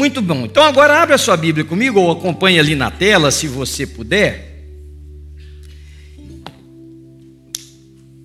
[0.00, 0.46] Muito bom.
[0.46, 4.64] Então agora abre a sua Bíblia comigo ou acompanhe ali na tela, se você puder.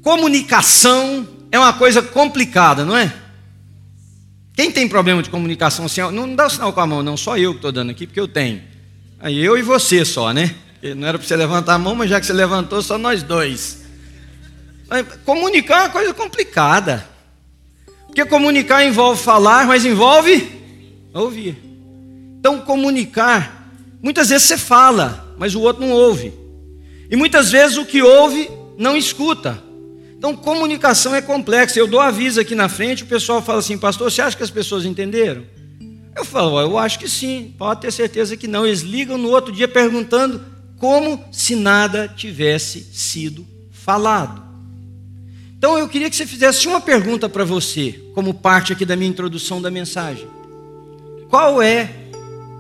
[0.02, 3.14] Comunicação é uma coisa complicada, não é?
[4.54, 7.38] Quem tem problema de comunicação assim, não dá o sinal com a mão, não, só
[7.38, 8.62] eu que estou dando aqui, porque eu tenho.
[9.20, 10.56] Aí eu e você só, né?
[10.96, 13.84] Não era para você levantar a mão, mas já que você levantou, só nós dois.
[15.26, 17.06] Comunicar é uma coisa complicada.
[18.06, 20.55] Porque comunicar envolve falar, mas envolve
[21.22, 21.58] ouvir.
[22.40, 23.72] Então, comunicar,
[24.02, 26.34] muitas vezes você fala, mas o outro não ouve.
[27.10, 29.64] E muitas vezes o que ouve não escuta.
[30.18, 31.80] Então, comunicação é complexa.
[31.80, 34.50] Eu dou aviso aqui na frente, o pessoal fala assim, pastor, você acha que as
[34.50, 35.44] pessoas entenderam?
[36.16, 38.66] Eu falo, eu acho que sim, pode ter certeza que não.
[38.66, 40.42] Eles ligam no outro dia perguntando
[40.78, 44.42] como se nada tivesse sido falado.
[45.58, 49.10] Então eu queria que você fizesse uma pergunta para você, como parte aqui da minha
[49.10, 50.28] introdução da mensagem.
[51.30, 51.90] Qual é?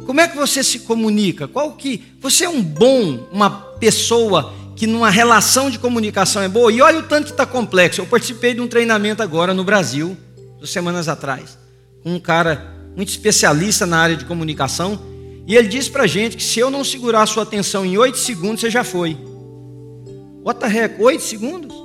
[0.05, 1.47] Como é que você se comunica?
[1.47, 6.71] Qual que você é um bom, uma pessoa que numa relação de comunicação é boa?
[6.71, 8.01] E olha o tanto que está complexo.
[8.01, 10.15] Eu participei de um treinamento agora no Brasil,
[10.57, 11.57] duas semanas atrás,
[12.03, 14.99] com um cara muito especialista na área de comunicação,
[15.47, 18.18] e ele disse para gente que se eu não segurar a sua atenção em oito
[18.18, 19.18] segundos, você já foi.
[20.43, 21.01] What the heck?
[21.01, 21.75] Oito segundos?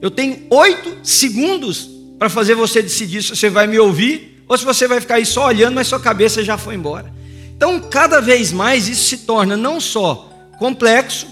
[0.00, 4.64] Eu tenho oito segundos para fazer você decidir se você vai me ouvir ou se
[4.64, 7.12] você vai ficar aí só olhando, mas sua cabeça já foi embora.
[7.56, 11.26] Então, cada vez mais isso se torna não só complexo,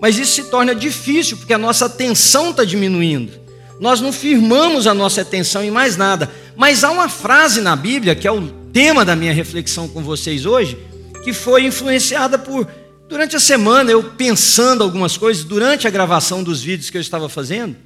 [0.00, 3.32] mas isso se torna difícil, porque a nossa atenção está diminuindo.
[3.78, 6.30] Nós não firmamos a nossa atenção em mais nada.
[6.56, 10.46] Mas há uma frase na Bíblia, que é o tema da minha reflexão com vocês
[10.46, 10.78] hoje,
[11.22, 12.66] que foi influenciada por,
[13.08, 17.28] durante a semana, eu pensando algumas coisas, durante a gravação dos vídeos que eu estava
[17.28, 17.76] fazendo,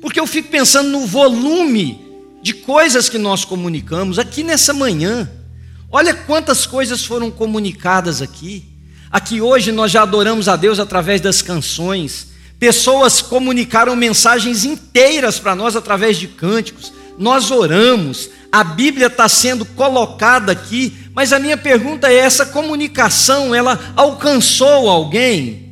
[0.00, 2.09] porque eu fico pensando no volume
[2.42, 5.30] de coisas que nós comunicamos aqui nessa manhã.
[5.90, 8.64] Olha quantas coisas foram comunicadas aqui.
[9.10, 12.28] Aqui hoje nós já adoramos a Deus através das canções.
[12.58, 16.92] Pessoas comunicaram mensagens inteiras para nós através de cânticos.
[17.18, 23.54] Nós oramos, a Bíblia está sendo colocada aqui, mas a minha pergunta é: essa comunicação,
[23.54, 25.68] ela alcançou alguém?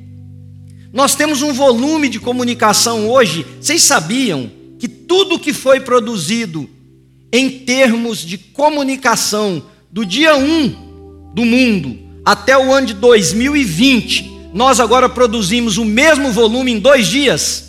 [0.92, 3.46] Nós temos um volume de comunicação hoje.
[3.60, 4.50] Vocês sabiam
[5.08, 6.68] tudo que foi produzido
[7.32, 14.78] em termos de comunicação do dia 1 do mundo até o ano de 2020, nós
[14.78, 17.64] agora produzimos o mesmo volume em dois dias?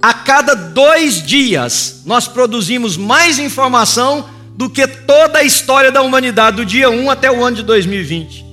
[0.00, 6.58] A cada dois dias, nós produzimos mais informação do que toda a história da humanidade,
[6.58, 8.44] do dia 1 até o ano de 2020.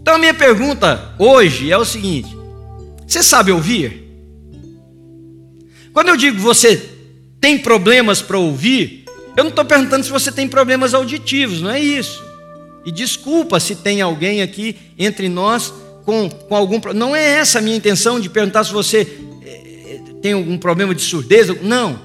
[0.00, 2.28] Então, a minha pergunta hoje é o seguinte:
[3.06, 4.04] você sabe ouvir?
[5.92, 6.95] Quando eu digo você
[7.40, 9.04] tem problemas para ouvir,
[9.36, 12.24] eu não estou perguntando se você tem problemas auditivos, não é isso.
[12.84, 15.72] E desculpa se tem alguém aqui entre nós
[16.04, 20.32] com, com algum Não é essa a minha intenção de perguntar se você é, tem
[20.32, 21.48] algum problema de surdez.
[21.62, 22.00] Não.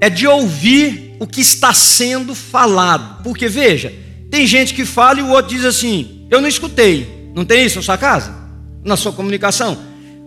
[0.00, 3.22] É de ouvir o que está sendo falado.
[3.22, 3.92] Porque, veja,
[4.30, 7.30] tem gente que fala e o outro diz assim: Eu não escutei.
[7.34, 8.34] Não tem isso na sua casa?
[8.82, 9.78] Na sua comunicação?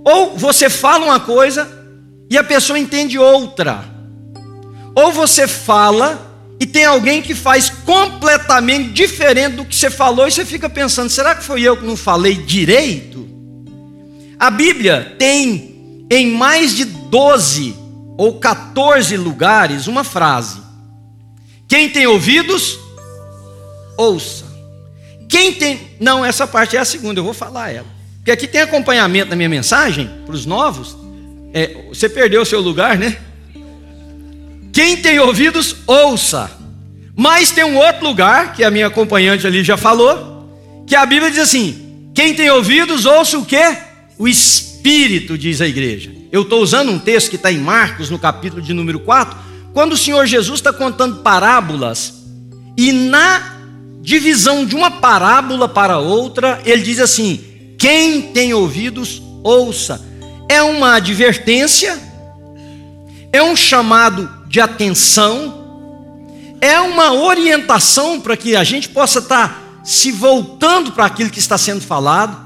[0.05, 1.67] Ou você fala uma coisa
[2.29, 3.94] e a pessoa entende outra.
[4.95, 10.31] Ou você fala e tem alguém que faz completamente diferente do que você falou e
[10.31, 13.27] você fica pensando: será que foi eu que não falei direito?
[14.39, 17.75] A Bíblia tem em mais de 12
[18.17, 20.61] ou 14 lugares uma frase:
[21.67, 22.79] Quem tem ouvidos,
[23.97, 24.45] ouça.
[25.27, 25.95] Quem tem.
[25.99, 27.87] Não, essa parte é a segunda, eu vou falar ela.
[28.17, 30.95] Porque aqui tem acompanhamento na minha mensagem para os novos.
[31.53, 33.17] É, você perdeu o seu lugar, né?
[34.75, 36.51] Quem tem ouvidos, ouça.
[37.15, 41.31] Mas tem um outro lugar, que a minha acompanhante ali já falou, que a Bíblia
[41.31, 43.77] diz assim: quem tem ouvidos, ouça o quê?
[44.17, 46.11] O Espírito, diz a igreja.
[46.29, 49.37] Eu estou usando um texto que está em Marcos, no capítulo de número 4,
[49.73, 52.13] quando o Senhor Jesus está contando parábolas,
[52.77, 53.55] e na
[54.01, 57.41] divisão de uma parábola para outra, ele diz assim:
[57.79, 60.05] quem tem ouvidos, ouça.
[60.49, 61.97] É uma advertência,
[63.31, 65.65] é um chamado de atenção,
[66.61, 71.57] é uma orientação para que a gente possa estar se voltando para aquilo que está
[71.57, 72.43] sendo falado.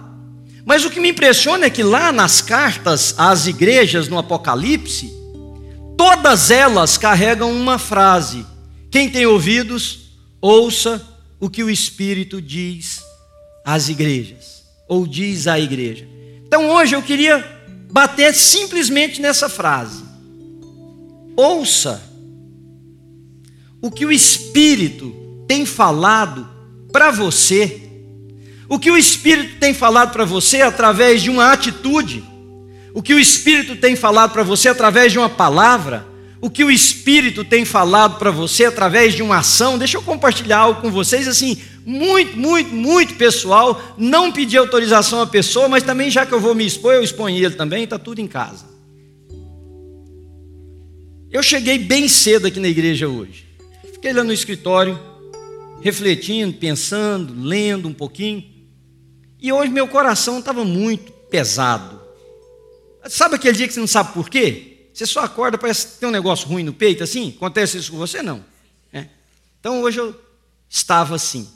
[0.65, 5.11] Mas o que me impressiona é que lá nas cartas às igrejas no Apocalipse,
[5.97, 8.45] todas elas carregam uma frase:
[8.91, 10.11] quem tem ouvidos,
[10.41, 11.01] ouça
[11.39, 13.01] o que o Espírito diz
[13.65, 16.07] às igrejas ou diz à igreja.
[16.45, 17.45] Então hoje eu queria
[17.91, 20.08] bater simplesmente nessa frase.
[21.39, 22.03] Ouça
[23.81, 25.15] o que o Espírito
[25.47, 26.45] tem falado
[26.91, 27.81] para você,
[28.67, 32.21] o que o Espírito tem falado para você através de uma atitude,
[32.93, 36.05] o que o Espírito tem falado para você através de uma palavra,
[36.41, 39.77] o que o Espírito tem falado para você através de uma ação.
[39.77, 43.81] Deixa eu compartilhar algo com vocês, assim, muito, muito, muito pessoal.
[43.97, 47.37] Não pedi autorização à pessoa, mas também, já que eu vou me expor, eu exponho
[47.37, 48.68] ele também, está tudo em casa.
[51.31, 53.45] Eu cheguei bem cedo aqui na igreja hoje.
[53.93, 54.99] Fiquei lá no escritório,
[55.79, 58.43] refletindo, pensando, lendo um pouquinho.
[59.39, 62.01] E hoje meu coração estava muito pesado.
[63.07, 64.87] Sabe aquele dia que você não sabe por quê?
[64.91, 67.33] Você só acorda, parece que tem um negócio ruim no peito, assim?
[67.37, 68.23] Acontece isso com você?
[68.23, 68.43] Não.
[68.91, 69.05] É.
[69.59, 70.19] Então hoje eu
[70.67, 71.47] estava assim.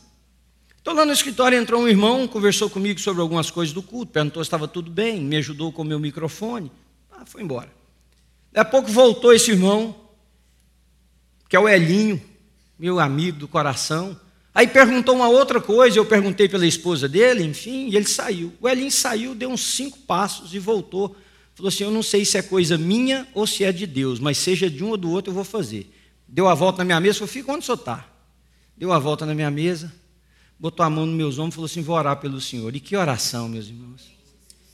[0.78, 4.44] Estou lá no escritório, entrou um irmão, conversou comigo sobre algumas coisas do culto, perguntou
[4.44, 6.72] se estava tudo bem, me ajudou com o meu microfone.
[7.12, 7.83] Ah, foi embora.
[8.54, 9.96] Daqui a pouco voltou esse irmão,
[11.50, 12.22] que é o Elinho,
[12.78, 14.16] meu amigo do coração.
[14.54, 18.54] Aí perguntou uma outra coisa, eu perguntei pela esposa dele, enfim, e ele saiu.
[18.62, 21.16] O Elinho saiu, deu uns cinco passos e voltou.
[21.56, 24.38] Falou assim: Eu não sei se é coisa minha ou se é de Deus, mas
[24.38, 25.92] seja de um ou do outro eu vou fazer.
[26.28, 28.08] Deu a volta na minha mesa, falou: Fica onde o senhor está.
[28.78, 29.92] Deu a volta na minha mesa,
[30.60, 32.76] botou a mão nos meus ombros e falou assim: Vou orar pelo Senhor.
[32.76, 34.14] E que oração, meus irmãos.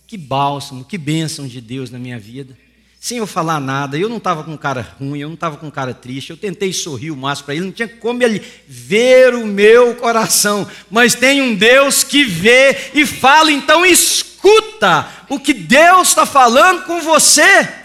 [0.05, 2.57] Que bálsamo, que bênção de Deus na minha vida.
[2.99, 5.93] Sem eu falar nada, eu não estava com cara ruim, eu não estava com cara
[5.93, 9.95] triste, eu tentei sorrir o máximo para ele, não tinha como ele ver o meu
[9.95, 16.25] coração, mas tem um Deus que vê e fala, então escuta o que Deus está
[16.25, 17.78] falando com você.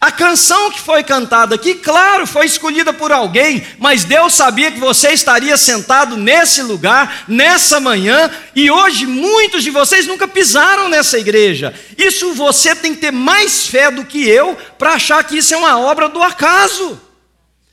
[0.00, 4.80] A canção que foi cantada aqui, claro, foi escolhida por alguém, mas Deus sabia que
[4.80, 11.18] você estaria sentado nesse lugar, nessa manhã, e hoje muitos de vocês nunca pisaram nessa
[11.18, 11.74] igreja.
[11.98, 15.58] Isso você tem que ter mais fé do que eu para achar que isso é
[15.58, 16.98] uma obra do acaso.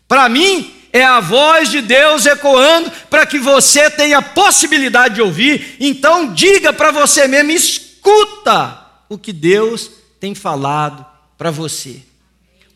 [0.06, 5.77] Para mim, é a voz de Deus ecoando para que você tenha possibilidade de ouvir.
[5.80, 9.89] Então, diga para você mesmo, escuta o que Deus
[10.19, 11.06] tem falado
[11.38, 12.01] para você.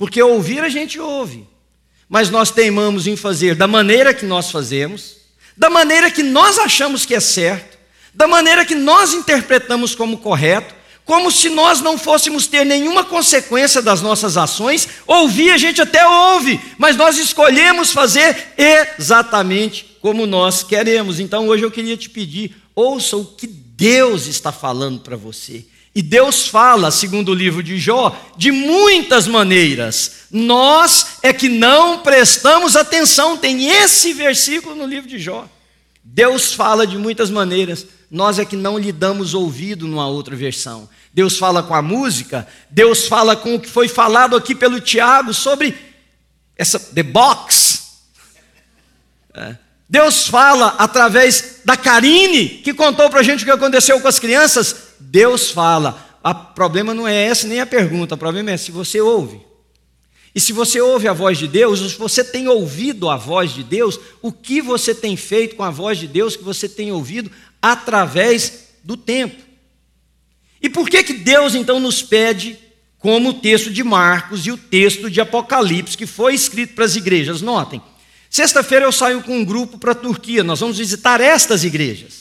[0.01, 1.47] Porque ouvir a gente ouve,
[2.09, 5.17] mas nós teimamos em fazer da maneira que nós fazemos,
[5.55, 7.77] da maneira que nós achamos que é certo,
[8.11, 10.73] da maneira que nós interpretamos como correto,
[11.05, 14.87] como se nós não fôssemos ter nenhuma consequência das nossas ações.
[15.05, 21.19] Ouvir a gente até ouve, mas nós escolhemos fazer exatamente como nós queremos.
[21.19, 25.63] Então hoje eu queria te pedir, ouça o que Deus está falando para você.
[25.93, 30.27] E Deus fala, segundo o livro de Jó, de muitas maneiras.
[30.31, 33.35] Nós é que não prestamos atenção.
[33.35, 35.49] Tem esse versículo no livro de Jó.
[36.01, 37.85] Deus fala de muitas maneiras.
[38.09, 40.89] Nós é que não lhe damos ouvido numa outra versão.
[41.13, 45.33] Deus fala com a música, Deus fala com o que foi falado aqui pelo Tiago
[45.33, 45.77] sobre
[46.57, 47.81] essa the box.
[49.33, 49.55] É.
[49.89, 54.19] Deus fala através da Karine, que contou para a gente o que aconteceu com as
[54.19, 54.90] crianças.
[55.01, 56.19] Deus fala.
[56.23, 59.41] O problema não é essa nem a pergunta, o problema é se você ouve.
[60.33, 63.63] E se você ouve a voz de Deus, se você tem ouvido a voz de
[63.63, 67.29] Deus, o que você tem feito com a voz de Deus que você tem ouvido
[67.61, 69.41] através do tempo?
[70.61, 72.57] E por que que Deus então nos pede,
[72.97, 76.95] como o texto de Marcos e o texto de Apocalipse que foi escrito para as
[76.95, 77.41] igrejas?
[77.41, 77.81] Notem,
[78.29, 82.20] sexta-feira eu saio com um grupo para a Turquia, nós vamos visitar estas igrejas.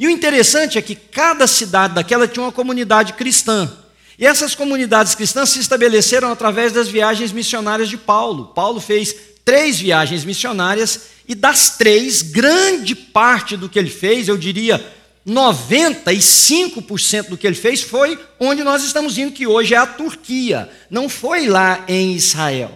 [0.00, 3.70] E o interessante é que cada cidade daquela tinha uma comunidade cristã.
[4.18, 8.46] E essas comunidades cristãs se estabeleceram através das viagens missionárias de Paulo.
[8.46, 9.14] Paulo fez
[9.44, 14.82] três viagens missionárias e das três, grande parte do que ele fez, eu diria
[15.28, 20.70] 95% do que ele fez foi onde nós estamos indo, que hoje é a Turquia,
[20.90, 22.72] não foi lá em Israel.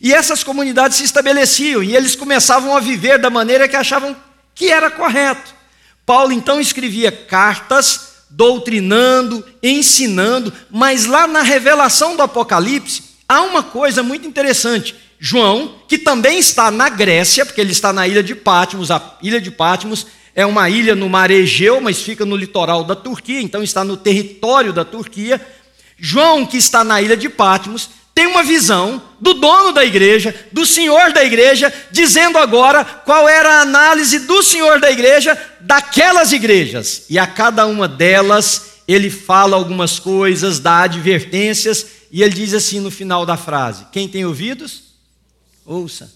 [0.00, 4.14] E essas comunidades se estabeleciam e eles começavam a viver da maneira que achavam
[4.54, 5.61] que era correto.
[6.12, 14.02] Paulo então escrevia cartas doutrinando, ensinando, mas lá na revelação do Apocalipse há uma coisa
[14.02, 14.94] muito interessante.
[15.18, 19.40] João, que também está na Grécia, porque ele está na ilha de Patmos, a ilha
[19.40, 23.62] de Patmos é uma ilha no mar Egeu, mas fica no litoral da Turquia, então
[23.62, 25.40] está no território da Turquia.
[25.96, 30.66] João, que está na ilha de Patmos, tem uma visão do dono da igreja, do
[30.66, 37.06] senhor da igreja, dizendo agora qual era a análise do senhor da igreja daquelas igrejas.
[37.08, 42.80] E a cada uma delas ele fala algumas coisas, dá advertências, e ele diz assim
[42.80, 44.82] no final da frase: Quem tem ouvidos,
[45.64, 46.12] ouça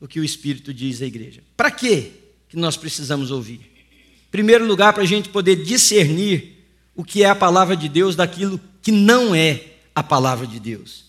[0.00, 1.42] o que o Espírito diz à igreja.
[1.56, 2.12] Para quê
[2.48, 3.60] que nós precisamos ouvir?
[4.28, 6.64] Em primeiro lugar, para a gente poder discernir
[6.94, 9.62] o que é a palavra de Deus daquilo que não é
[9.94, 11.05] a palavra de Deus.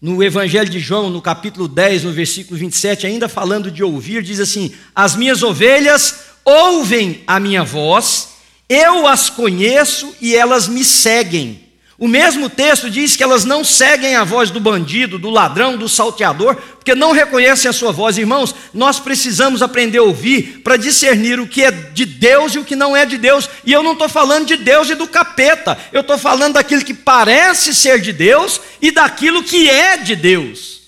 [0.00, 4.40] No Evangelho de João, no capítulo 10, no versículo 27, ainda falando de ouvir, diz
[4.40, 8.30] assim: As minhas ovelhas ouvem a minha voz,
[8.68, 11.69] eu as conheço e elas me seguem.
[12.00, 15.86] O mesmo texto diz que elas não seguem a voz do bandido, do ladrão, do
[15.86, 18.16] salteador, porque não reconhecem a sua voz.
[18.16, 22.64] Irmãos, nós precisamos aprender a ouvir para discernir o que é de Deus e o
[22.64, 23.50] que não é de Deus.
[23.66, 26.94] E eu não estou falando de Deus e do capeta, eu estou falando daquilo que
[26.94, 30.80] parece ser de Deus e daquilo que é de Deus.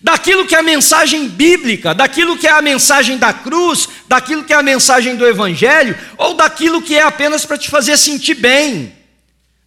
[0.00, 4.52] Daquilo que é a mensagem bíblica, daquilo que é a mensagem da cruz, daquilo que
[4.52, 9.03] é a mensagem do Evangelho, ou daquilo que é apenas para te fazer sentir bem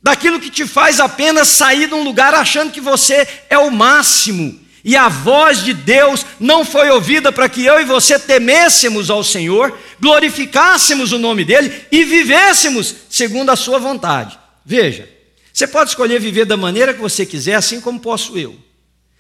[0.08, 4.58] daquilo que te faz apenas sair de um lugar achando que você é o máximo.
[4.82, 9.22] E a voz de Deus não foi ouvida para que eu e você temêssemos ao
[9.22, 14.40] Senhor, glorificássemos o nome dEle e vivêssemos segundo a Sua vontade.
[14.66, 15.10] Veja,
[15.52, 18.56] você pode escolher viver da maneira que você quiser, assim como posso eu.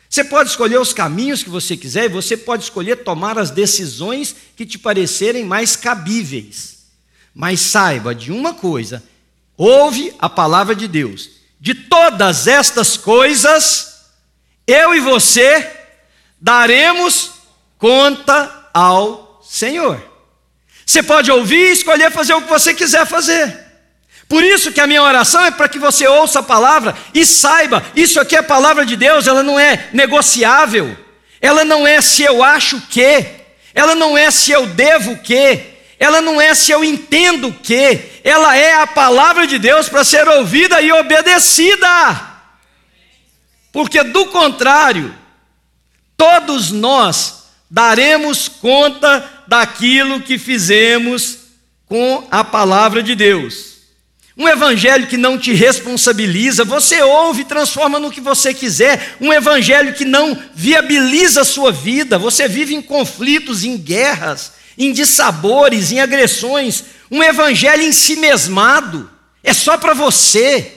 [0.10, 4.34] Você pode escolher os caminhos que você quiser e você pode escolher tomar as decisões
[4.56, 6.78] que te parecerem mais cabíveis.
[7.36, 9.04] Mas saiba de uma coisa:
[9.58, 11.30] ouve a palavra de Deus.
[11.60, 14.06] De todas estas coisas,
[14.68, 15.70] eu e você
[16.40, 17.32] daremos
[17.78, 20.02] conta ao Senhor.
[20.86, 23.66] Você pode ouvir e escolher fazer o que você quiser fazer.
[24.28, 27.84] Por isso que a minha oração é para que você ouça a palavra e saiba,
[27.96, 30.98] isso aqui é a palavra de Deus, ela não é negociável.
[31.42, 33.26] Ela não é se eu acho que,
[33.74, 35.62] ela não é se eu devo que,
[36.00, 40.28] ela não é se eu entendo que, ela é a palavra de Deus para ser
[40.28, 42.36] ouvida e obedecida.
[43.72, 45.16] Porque do contrário,
[46.18, 51.38] todos nós daremos conta daquilo que fizemos
[51.86, 53.78] com a palavra de Deus.
[54.36, 59.16] Um evangelho que não te responsabiliza, você ouve e transforma no que você quiser.
[59.22, 64.94] Um evangelho que não viabiliza a sua vida, você vive em conflitos, em guerras em
[64.94, 69.10] dissabores, em agressões, um evangelho em si mesmado,
[69.44, 70.74] é só para você.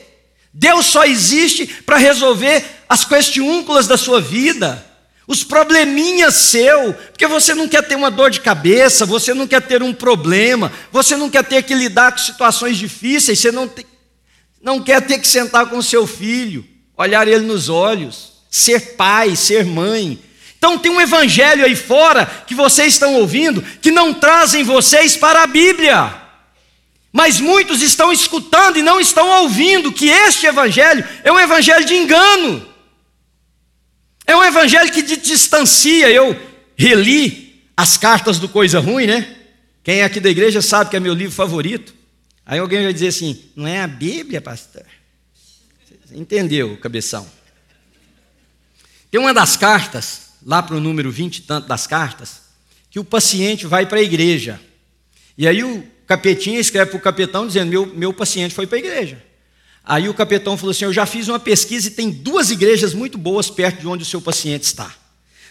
[0.52, 4.84] Deus só existe para resolver as questiúnculas da sua vida,
[5.26, 9.62] os probleminhas seu, porque você não quer ter uma dor de cabeça, você não quer
[9.62, 13.87] ter um problema, você não quer ter que lidar com situações difíceis, você não, te,
[14.60, 19.64] não quer ter que sentar com seu filho, olhar ele nos olhos, ser pai, ser
[19.64, 20.20] mãe,
[20.60, 25.42] então tem um evangelho aí fora que vocês estão ouvindo que não trazem vocês para
[25.42, 26.20] a Bíblia.
[27.12, 31.95] Mas muitos estão escutando e não estão ouvindo que este evangelho é um evangelho de
[31.95, 32.67] engano.
[34.26, 36.09] É um evangelho que te distancia.
[36.09, 36.40] Eu
[36.76, 39.37] reli as cartas do Coisa Ruim, né?
[39.83, 41.95] Quem é aqui da igreja sabe que é meu livro favorito.
[42.47, 44.85] Aí alguém vai dizer assim: não é a Bíblia, pastor?
[46.12, 47.29] Entendeu, cabeção?
[49.11, 52.43] Tem uma das cartas lá para o número 20 e tanto das cartas,
[52.90, 54.61] que o paciente vai para a igreja.
[55.37, 58.81] E aí o capetinha escreve para o capetão dizendo: meu, meu paciente foi para a
[58.81, 59.23] igreja.
[59.85, 63.17] Aí o capetão falou assim: Eu já fiz uma pesquisa e tem duas igrejas muito
[63.17, 64.93] boas perto de onde o seu paciente está.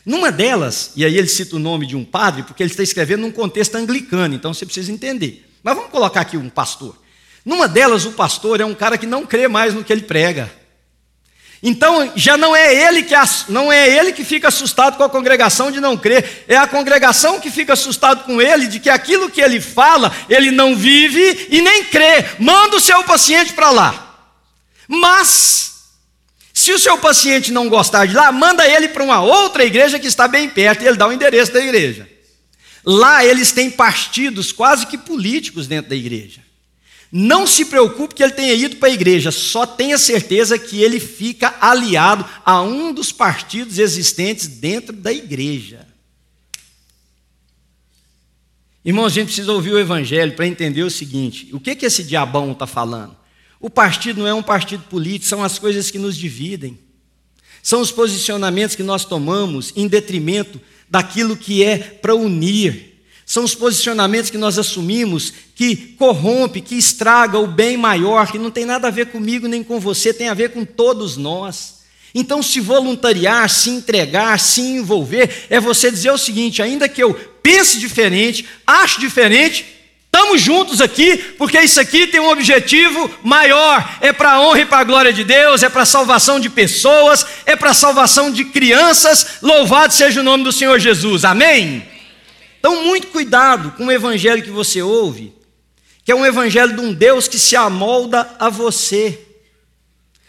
[0.06, 3.22] Numa delas, e aí ele cita o nome de um padre, porque ele está escrevendo
[3.22, 5.50] num contexto anglicano, então você precisa entender.
[5.64, 6.98] Mas vamos colocar aqui um pastor.
[7.46, 10.52] Numa delas, o pastor é um cara que não crê mais no que ele prega.
[11.62, 13.14] Então já não é ele que
[13.50, 17.40] não é ele que fica assustado com a congregação de não crer, é a congregação
[17.40, 21.62] que fica assustado com ele de que aquilo que ele fala, ele não vive e
[21.62, 22.26] nem crê.
[22.40, 24.06] Manda o seu paciente para lá.
[24.88, 25.70] Mas
[26.54, 30.08] se o seu paciente não gostar de lá, manda ele para uma outra igreja que
[30.08, 32.10] está bem perto e ele dá o endereço da igreja.
[32.86, 36.42] Lá eles têm partidos quase que políticos dentro da igreja.
[37.12, 41.00] Não se preocupe que ele tenha ido para a igreja, só tenha certeza que ele
[41.00, 45.88] fica aliado a um dos partidos existentes dentro da igreja.
[48.86, 52.04] Irmãos, a gente precisa ouvir o Evangelho para entender o seguinte: o que, que esse
[52.04, 53.18] diabão está falando?
[53.60, 56.80] O partido não é um partido político, são as coisas que nos dividem,
[57.62, 62.89] são os posicionamentos que nós tomamos em detrimento daquilo que é para unir.
[63.30, 68.50] São os posicionamentos que nós assumimos que corrompe, que estraga o bem maior, que não
[68.50, 71.82] tem nada a ver comigo nem com você, tem a ver com todos nós.
[72.16, 77.14] Então, se voluntariar, se entregar, se envolver, é você dizer o seguinte: ainda que eu
[77.44, 79.64] pense diferente, acho diferente,
[80.06, 84.66] estamos juntos aqui, porque isso aqui tem um objetivo maior: é para a honra e
[84.66, 88.32] para a glória de Deus, é para a salvação de pessoas, é para a salvação
[88.32, 89.38] de crianças.
[89.44, 91.24] Louvado seja o nome do Senhor Jesus.
[91.24, 91.99] Amém?
[92.60, 95.34] Então, muito cuidado com o evangelho que você ouve,
[96.04, 99.26] que é um evangelho de um Deus que se amolda a você.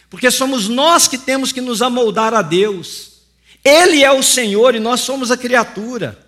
[0.09, 3.11] porque somos nós que temos que nos amoldar a Deus.
[3.65, 6.19] Ele é o Senhor e nós somos a criatura.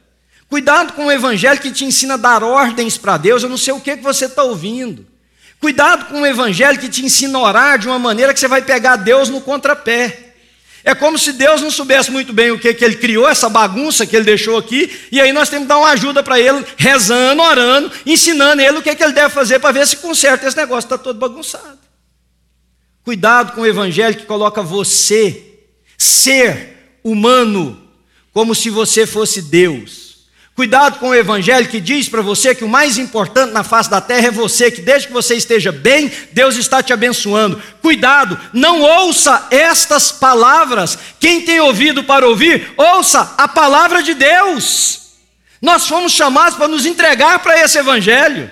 [0.48, 3.72] Cuidado com o evangelho que te ensina a dar ordens para Deus, eu não sei
[3.72, 5.04] o que, que você está ouvindo.
[5.58, 8.62] Cuidado com o evangelho que te ensina a orar de uma maneira que você vai
[8.62, 10.31] pegar Deus no contrapé.
[10.84, 14.04] É como se Deus não soubesse muito bem o que, que ele criou, essa bagunça
[14.04, 17.40] que ele deixou aqui, e aí nós temos que dar uma ajuda para ele, rezando,
[17.40, 20.86] orando, ensinando ele o que, que ele deve fazer para ver se conserta esse negócio,
[20.86, 21.78] está todo bagunçado.
[23.04, 25.60] Cuidado com o evangelho que coloca você,
[25.96, 27.80] ser humano,
[28.32, 30.11] como se você fosse Deus.
[30.54, 34.02] Cuidado com o evangelho que diz para você que o mais importante na face da
[34.02, 37.60] terra é você, que desde que você esteja bem, Deus está te abençoando.
[37.80, 40.98] Cuidado, não ouça estas palavras.
[41.18, 45.00] Quem tem ouvido para ouvir, ouça a palavra de Deus.
[45.60, 48.50] Nós fomos chamados para nos entregar para esse evangelho,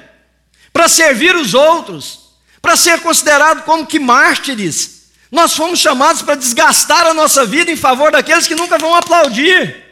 [0.72, 2.20] para servir os outros,
[2.62, 5.10] para ser considerado como que mártires.
[5.30, 9.89] Nós fomos chamados para desgastar a nossa vida em favor daqueles que nunca vão aplaudir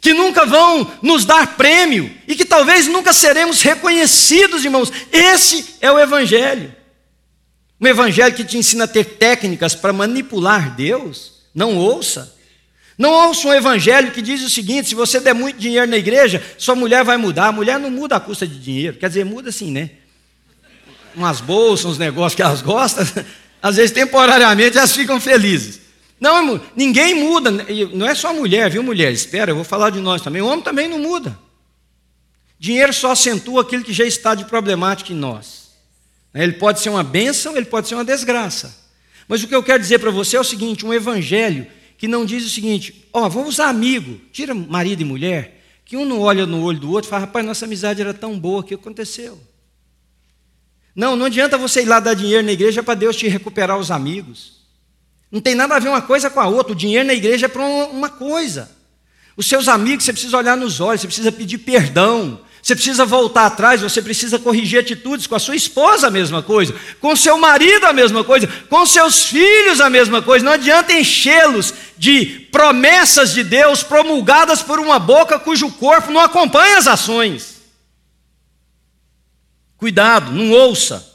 [0.00, 4.90] que nunca vão nos dar prêmio e que talvez nunca seremos reconhecidos, irmãos.
[5.12, 6.74] Esse é o Evangelho.
[7.80, 11.40] Um Evangelho que te ensina a ter técnicas para manipular Deus.
[11.54, 12.34] Não ouça.
[12.96, 16.42] Não ouça um Evangelho que diz o seguinte: se você der muito dinheiro na igreja,
[16.56, 17.48] sua mulher vai mudar.
[17.48, 18.96] A mulher não muda a custa de dinheiro.
[18.96, 19.90] Quer dizer, muda assim, né?
[21.14, 23.06] Umas bolsas, uns negócios que elas gostam.
[23.62, 25.89] Às vezes, temporariamente, elas ficam felizes.
[26.20, 27.50] Não, ninguém muda.
[27.94, 29.10] Não é só mulher, viu, mulher?
[29.10, 30.42] Espera, eu vou falar de nós também.
[30.42, 31.36] O homem também não muda.
[32.58, 35.70] Dinheiro só acentua aquilo que já está de problemático em nós.
[36.34, 38.78] Ele pode ser uma bênção, ele pode ser uma desgraça.
[39.26, 42.24] Mas o que eu quero dizer para você é o seguinte: um evangelho que não
[42.24, 46.20] diz o seguinte, ó, oh, vamos usar amigo, tira marido e mulher, que um não
[46.20, 48.72] olha no olho do outro e fala, rapaz, nossa amizade era tão boa, o que
[48.72, 49.38] aconteceu?
[50.94, 53.90] Não, não adianta você ir lá dar dinheiro na igreja para Deus te recuperar os
[53.90, 54.59] amigos.
[55.30, 56.72] Não tem nada a ver uma coisa com a outra.
[56.72, 58.70] O dinheiro na igreja é para uma coisa.
[59.36, 63.46] Os seus amigos, você precisa olhar nos olhos, você precisa pedir perdão, você precisa voltar
[63.46, 65.28] atrás, você precisa corrigir atitudes.
[65.28, 66.74] Com a sua esposa, a mesma coisa.
[67.00, 68.48] Com o seu marido, a mesma coisa.
[68.68, 70.44] Com seus filhos, a mesma coisa.
[70.44, 76.76] Não adianta enchê-los de promessas de Deus promulgadas por uma boca cujo corpo não acompanha
[76.76, 77.60] as ações.
[79.76, 81.08] Cuidado, não ouça.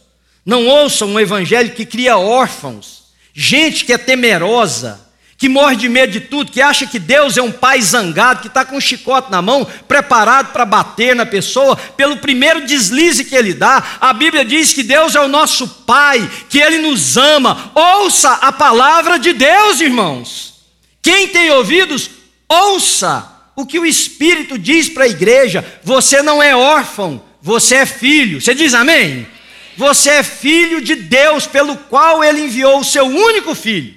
[0.46, 3.05] Não ouça um evangelho que cria órfãos
[3.36, 5.06] gente que é temerosa,
[5.38, 8.48] que morre de medo de tudo, que acha que Deus é um pai zangado, que
[8.48, 13.36] está com um chicote na mão, preparado para bater na pessoa, pelo primeiro deslize que
[13.36, 13.84] ele dá.
[14.00, 17.72] A Bíblia diz que Deus é o nosso pai, que ele nos ama.
[17.76, 20.54] Ouça a palavra de Deus, irmãos.
[21.02, 22.10] Quem tem ouvidos,
[22.48, 25.66] ouça o que o Espírito diz para a igreja.
[25.84, 28.40] Você não é órfão, você é filho.
[28.40, 29.28] Você diz amém?
[29.78, 33.94] Você é filho de Deus, pelo qual Ele enviou o seu único filho,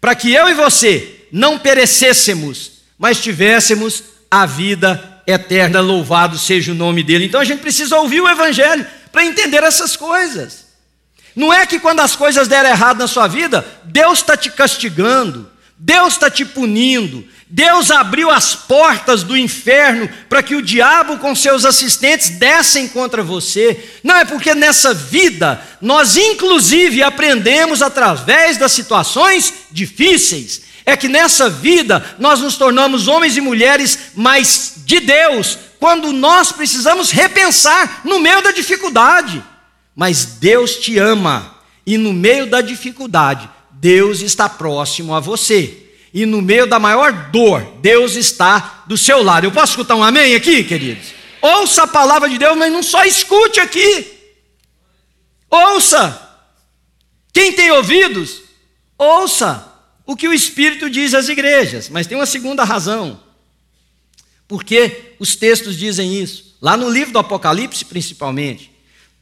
[0.00, 5.80] para que eu e você não perecêssemos, mas tivéssemos a vida eterna.
[5.80, 7.26] Louvado seja o nome dele.
[7.26, 10.66] Então a gente precisa ouvir o Evangelho para entender essas coisas.
[11.34, 15.50] Não é que quando as coisas deram errado na sua vida, Deus está te castigando,
[15.78, 21.36] Deus está te punindo, Deus abriu as portas do inferno para que o diabo com
[21.36, 23.78] seus assistentes dessem contra você.
[24.02, 30.62] Não é porque nessa vida nós, inclusive, aprendemos através das situações difíceis.
[30.86, 36.52] É que nessa vida nós nos tornamos homens e mulheres mais de Deus, quando nós
[36.52, 39.44] precisamos repensar no meio da dificuldade.
[39.94, 41.54] Mas Deus te ama,
[41.86, 45.81] e no meio da dificuldade, Deus está próximo a você
[46.12, 49.44] e no meio da maior dor, Deus está do seu lado.
[49.44, 51.14] Eu posso escutar um amém aqui, queridos?
[51.40, 54.12] Ouça a palavra de Deus, mas não só escute aqui.
[55.50, 56.20] Ouça.
[57.32, 58.42] Quem tem ouvidos,
[58.98, 59.72] ouça
[60.04, 61.88] o que o Espírito diz às igrejas.
[61.88, 63.18] Mas tem uma segunda razão.
[64.46, 66.56] Porque os textos dizem isso?
[66.60, 68.70] Lá no livro do Apocalipse, principalmente,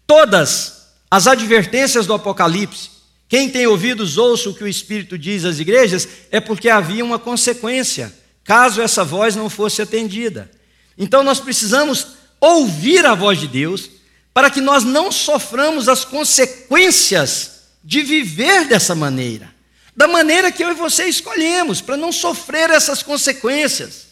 [0.07, 2.91] todas as advertências do Apocalipse
[3.31, 7.17] quem tem ouvidos, ouça o que o Espírito diz às igrejas, é porque havia uma
[7.17, 8.13] consequência,
[8.43, 10.51] caso essa voz não fosse atendida.
[10.99, 12.09] Então nós precisamos
[12.41, 13.89] ouvir a voz de Deus,
[14.35, 19.55] para que nós não soframos as consequências de viver dessa maneira,
[19.97, 24.09] da maneira que eu e você escolhemos, para não sofrer essas consequências.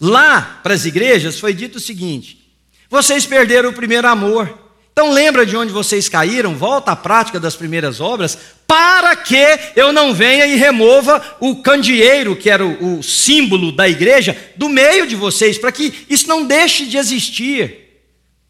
[0.00, 2.50] Lá, para as igrejas, foi dito o seguinte:
[2.88, 4.63] vocês perderam o primeiro amor.
[4.94, 9.92] Então lembra de onde vocês caíram, volta à prática das primeiras obras, para que eu
[9.92, 15.04] não venha e remova o candeeiro, que era o, o símbolo da igreja, do meio
[15.04, 18.04] de vocês, para que isso não deixe de existir.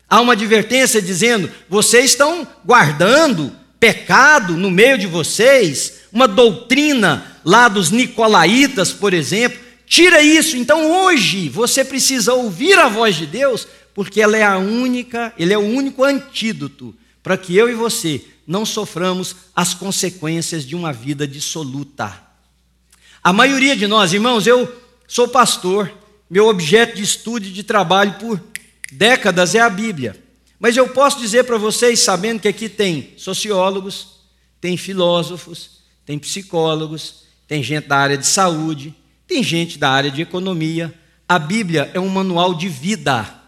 [0.07, 7.69] Há uma advertência dizendo: vocês estão guardando pecado no meio de vocês, uma doutrina lá
[7.69, 9.59] dos nicolaítas, por exemplo.
[9.87, 10.59] Tira isso.
[10.59, 15.53] Então hoje você precisa ouvir a voz de Deus, porque ela é a única, ele
[15.53, 20.93] é o único antídoto para que eu e você não soframos as consequências de uma
[20.93, 22.21] vida dissoluta.
[23.23, 24.71] A maioria de nós, irmãos, eu
[25.09, 25.91] sou pastor,
[26.29, 28.43] meu objeto de estudo e de trabalho por
[28.93, 30.23] décadas é a Bíblia.
[30.59, 34.21] Mas eu posso dizer para vocês, sabendo que aqui tem sociólogos,
[34.61, 38.95] tem filósofos, tem psicólogos, tem gente da área de saúde,
[39.27, 40.93] tem gente da área de economia.
[41.29, 43.44] A Bíblia é um manual de vida.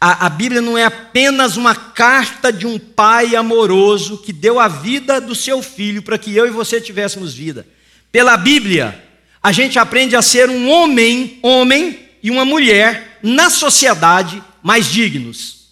[0.00, 4.66] A, a, Bíblia não é apenas uma carta de um pai amoroso que deu a
[4.66, 7.66] vida do seu filho para que eu e você tivéssemos vida.
[8.10, 9.04] Pela Bíblia,
[9.42, 15.68] a gente aprende a ser um homem, homem e uma mulher na sociedade mais dignos,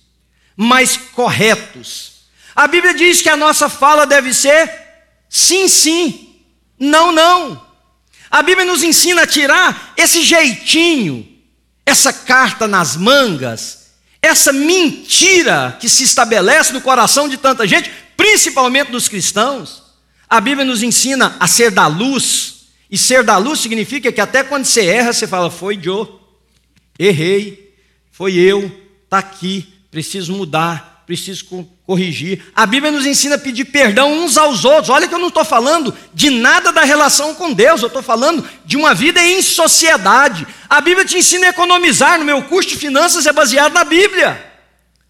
[0.55, 2.25] mais corretos.
[2.55, 4.71] A Bíblia diz que a nossa fala deve ser
[5.27, 6.37] sim, sim,
[6.79, 7.67] não, não.
[8.31, 11.27] A Bíblia nos ensina a tirar esse jeitinho,
[11.87, 13.78] essa carta nas mangas,
[14.21, 19.83] essa mentira que se estabelece no coração de tanta gente, principalmente dos cristãos.
[20.29, 24.43] A Bíblia nos ensina a ser da luz, e ser da luz significa que até
[24.43, 26.21] quando você erra, você fala: Foi eu,
[26.99, 27.75] errei,
[28.11, 28.71] foi eu,
[29.05, 31.47] está aqui, preciso mudar, preciso
[31.87, 32.53] corrigir.
[32.55, 34.91] A Bíblia nos ensina a pedir perdão uns aos outros.
[34.91, 38.47] Olha que eu não estou falando de nada da relação com Deus, eu estou falando
[38.67, 40.47] de uma vida em sociedade.
[40.69, 44.53] A Bíblia te ensina a economizar, no meu curso de finanças é baseado na Bíblia.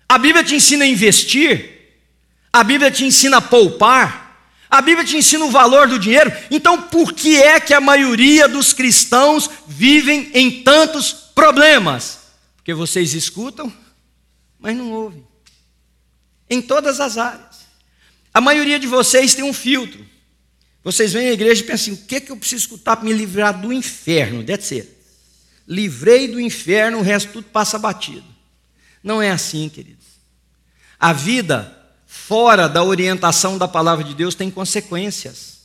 [0.08, 1.98] A Bíblia te ensina a investir,
[2.52, 4.28] a Bíblia te ensina a poupar.
[4.70, 6.30] A Bíblia te ensina o valor do dinheiro.
[6.48, 12.18] Então, por que é que a maioria dos cristãos vivem em tantos problemas?
[12.56, 13.72] Porque vocês escutam,
[14.60, 15.26] mas não ouvem.
[16.48, 17.58] Em todas as áreas.
[18.32, 20.04] A maioria de vocês tem um filtro.
[20.82, 23.04] Vocês vêm à igreja e pensam assim: o que, é que eu preciso escutar para
[23.04, 24.42] me livrar do inferno?
[24.42, 24.98] Deve ser.
[25.66, 28.24] Livrei do inferno, o resto tudo passa batido.
[29.02, 30.06] Não é assim, queridos.
[30.98, 35.58] A vida fora da orientação da palavra de Deus tem consequências.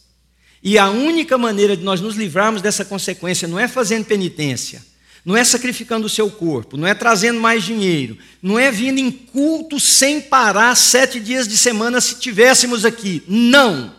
[0.62, 4.84] E a única maneira de nós nos livrarmos dessa consequência não é fazendo penitência,
[5.25, 9.09] não é sacrificando o seu corpo, não é trazendo mais dinheiro, não é vindo em
[9.09, 13.23] culto sem parar sete dias de semana se tivéssemos aqui.
[13.27, 13.95] Não!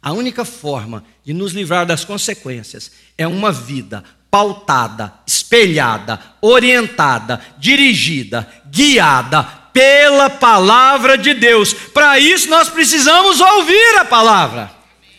[0.00, 8.48] A única forma de nos livrar das consequências é uma vida pautada, espelhada, orientada, dirigida,
[8.70, 11.72] guiada pela palavra de Deus.
[11.72, 14.70] Para isso nós precisamos ouvir a palavra.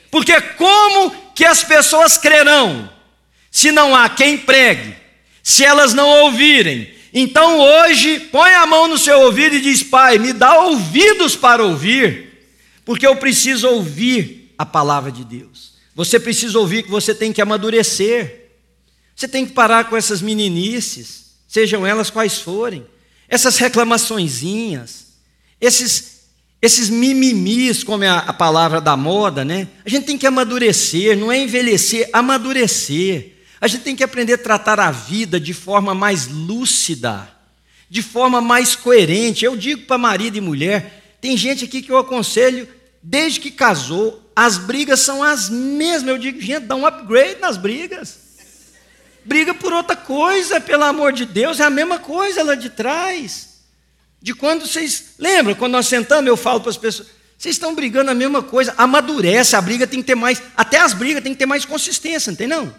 [0.09, 2.89] Porque como que as pessoas crerão
[3.51, 4.95] se não há quem pregue?
[5.47, 6.89] Se elas não ouvirem.
[7.13, 11.63] Então hoje, põe a mão no seu ouvido e diz: Pai, me dá ouvidos para
[11.63, 12.51] ouvir,
[12.83, 15.71] porque eu preciso ouvir a palavra de Deus.
[15.95, 18.49] Você precisa ouvir que você tem que amadurecer.
[19.15, 22.85] Você tem que parar com essas meninices, sejam elas quais forem,
[23.29, 25.13] essas reclamaçõezinhas,
[25.61, 26.17] esses
[26.61, 29.69] esses mimimis, como é a palavra da moda, né?
[29.85, 33.36] A gente tem que amadurecer, não é envelhecer, amadurecer.
[33.59, 37.27] A gente tem que aprender a tratar a vida de forma mais lúcida,
[37.89, 39.45] de forma mais coerente.
[39.45, 42.67] Eu digo para marido e mulher, tem gente aqui que eu aconselho,
[43.01, 46.09] desde que casou, as brigas são as mesmas.
[46.09, 48.19] Eu digo, gente, dá um upgrade nas brigas.
[49.25, 53.57] Briga por outra coisa, pelo amor de Deus, é a mesma coisa lá de trás.
[54.21, 55.15] De quando vocês.
[55.17, 58.73] Lembra, quando nós sentamos, eu falo para as pessoas: vocês estão brigando a mesma coisa,
[58.77, 60.41] amadurece, a briga tem que ter mais.
[60.55, 62.73] Até as brigas tem que ter mais consistência, não tem não?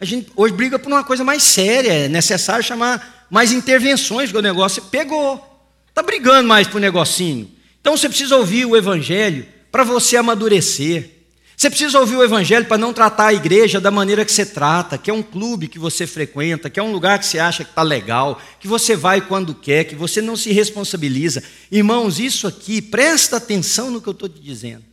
[0.00, 4.38] A gente hoje briga por uma coisa mais séria, é necessário chamar mais intervenções, porque
[4.38, 5.46] o negócio pegou.
[5.88, 7.50] Está brigando mais por um negocinho.
[7.80, 11.18] Então você precisa ouvir o Evangelho para você amadurecer.
[11.54, 14.96] Você precisa ouvir o Evangelho para não tratar a igreja da maneira que você trata,
[14.96, 17.70] que é um clube que você frequenta, que é um lugar que você acha que
[17.70, 21.42] está legal, que você vai quando quer, que você não se responsabiliza.
[21.70, 24.84] Irmãos, isso aqui, presta atenção no que eu estou te dizendo.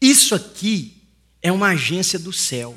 [0.00, 1.00] Isso aqui
[1.40, 2.76] é uma agência do céu.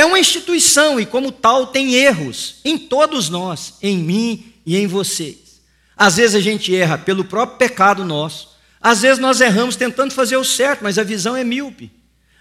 [0.00, 4.86] É uma instituição e, como tal, tem erros em todos nós, em mim e em
[4.86, 5.60] vocês.
[5.94, 8.48] Às vezes a gente erra pelo próprio pecado nosso,
[8.80, 11.92] às vezes nós erramos tentando fazer o certo, mas a visão é míope.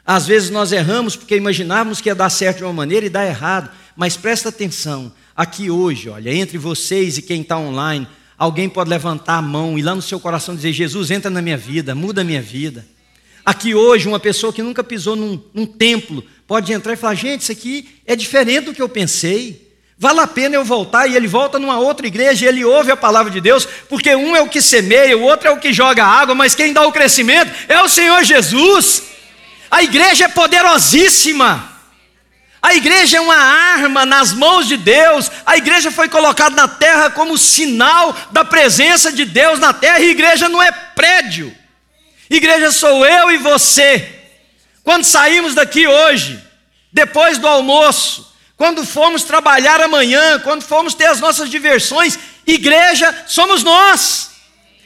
[0.06, 3.26] Às vezes nós erramos porque imaginávamos que ia dar certo de uma maneira e dá
[3.26, 3.70] errado.
[3.94, 9.36] Mas presta atenção, aqui hoje, olha, entre vocês e quem está online, alguém pode levantar
[9.36, 12.24] a mão e lá no seu coração dizer: Jesus, entra na minha vida, muda a
[12.24, 12.88] minha vida.
[13.44, 17.42] Aqui hoje, uma pessoa que nunca pisou num, num templo pode entrar e falar: gente,
[17.42, 19.70] isso aqui é diferente do que eu pensei.
[19.96, 22.98] Vale a pena eu voltar e ele volta numa outra igreja e ele ouve a
[22.98, 26.04] palavra de Deus, porque um é o que semeia, o outro é o que joga
[26.04, 29.04] água, mas quem dá o crescimento é o Senhor Jesus.
[29.70, 31.78] A igreja é poderosíssima.
[32.62, 35.30] A igreja é uma arma nas mãos de Deus.
[35.46, 40.00] A igreja foi colocada na terra como sinal da presença de Deus na terra.
[40.00, 41.56] E igreja não é prédio.
[42.30, 44.19] Igreja sou eu e você.
[44.90, 46.44] Quando saímos daqui hoje,
[46.92, 53.62] depois do almoço, quando formos trabalhar amanhã, quando formos ter as nossas diversões, igreja somos
[53.62, 54.32] nós.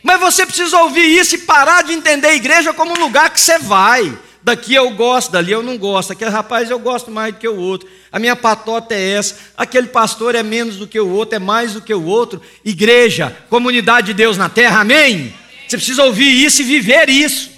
[0.04, 3.40] Mas você precisa ouvir isso e parar de entender a igreja como um lugar que
[3.40, 7.40] você vai daqui eu gosto, dali eu não gosto, aquele rapaz eu gosto mais do
[7.40, 11.08] que o outro, a minha patota é essa, aquele pastor é menos do que o
[11.08, 12.42] outro, é mais do que o outro.
[12.66, 15.34] Igreja, comunidade de Deus na terra, amém?
[15.66, 17.53] Você precisa ouvir isso e viver isso.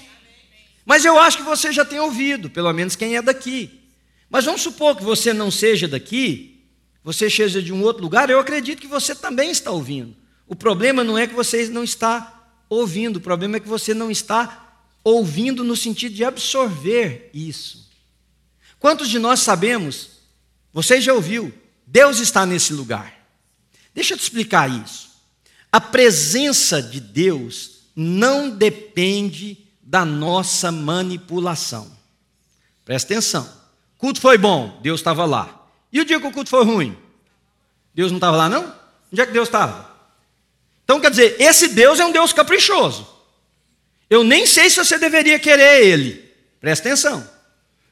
[0.86, 3.82] Mas eu acho que você já tem ouvido, pelo menos quem é daqui.
[4.30, 6.64] Mas vamos supor que você não seja daqui,
[7.02, 10.16] você seja de um outro lugar, eu acredito que você também está ouvindo.
[10.46, 14.10] O problema não é que você não está ouvindo, o problema é que você não
[14.10, 17.90] está ouvindo no sentido de absorver isso.
[18.78, 20.10] Quantos de nós sabemos,
[20.72, 21.52] você já ouviu,
[21.84, 23.12] Deus está nesse lugar.
[23.92, 25.10] Deixa eu te explicar isso.
[25.72, 31.96] A presença de Deus não depende da nossa manipulação.
[32.84, 33.44] Presta atenção.
[33.96, 35.68] O culto foi bom, Deus estava lá.
[35.92, 36.98] E o dia que o culto foi ruim?
[37.94, 38.74] Deus não estava lá, não?
[39.12, 39.94] Onde é que Deus estava?
[40.82, 43.06] Então, quer dizer, esse Deus é um Deus caprichoso.
[44.10, 46.32] Eu nem sei se você deveria querer ele.
[46.60, 47.28] Presta atenção.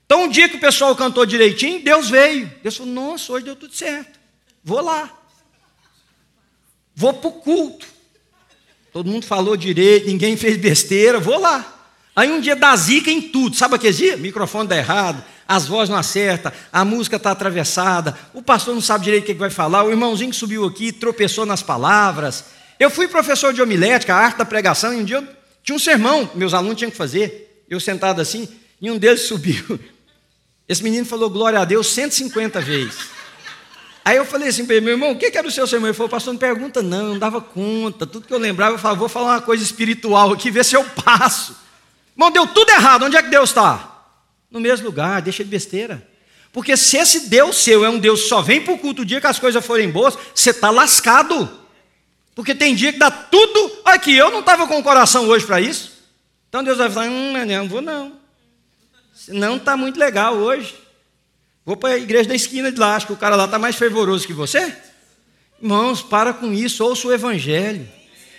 [0.04, 2.52] Então, um dia que o pessoal cantou direitinho, Deus veio.
[2.62, 4.18] Deus falou: Nossa, hoje deu tudo certo.
[4.62, 5.10] Vou lá.
[6.94, 7.86] Vou para o culto.
[8.92, 11.74] Todo mundo falou direito, ninguém fez besteira, vou lá.
[12.16, 13.56] Aí um dia dá zica em tudo.
[13.56, 14.16] Sabe aquele dia?
[14.16, 18.80] O microfone dá errado, as vozes não acertam, a música está atravessada, o pastor não
[18.80, 22.44] sabe direito o que vai falar, o irmãozinho que subiu aqui tropeçou nas palavras.
[22.78, 25.26] Eu fui professor de homilética, a arte da pregação, e um dia eu
[25.62, 27.64] tinha um sermão que meus alunos tinham que fazer.
[27.68, 28.48] Eu sentado assim,
[28.80, 29.78] e um deles subiu.
[30.68, 33.14] Esse menino falou glória a Deus 150 vezes.
[34.04, 35.88] Aí eu falei assim para ele, meu irmão, o que era o seu sermão?
[35.88, 38.06] Ele falou, pastor, não pergunta não, não dava conta.
[38.06, 40.84] Tudo que eu lembrava, eu falava, vou falar uma coisa espiritual aqui, ver se eu
[40.84, 41.63] passo.
[42.14, 44.06] Irmão, deu tudo errado, onde é que Deus está?
[44.50, 46.06] No mesmo lugar, deixa de besteira.
[46.52, 49.04] Porque se esse Deus seu é um Deus que só vem para o culto o
[49.04, 51.50] dia que as coisas forem boas, você está lascado.
[52.34, 54.14] Porque tem dia que dá tudo aqui.
[54.14, 55.92] Eu não estava com o coração hoje para isso.
[56.48, 58.12] Então Deus vai falar: hum, não vou não.
[59.28, 60.74] Não está muito legal hoje.
[61.66, 63.74] Vou para a igreja da esquina de lá, acho que o cara lá está mais
[63.74, 64.76] fervoroso que você.
[65.60, 67.88] Irmãos, para com isso, ouça o Evangelho.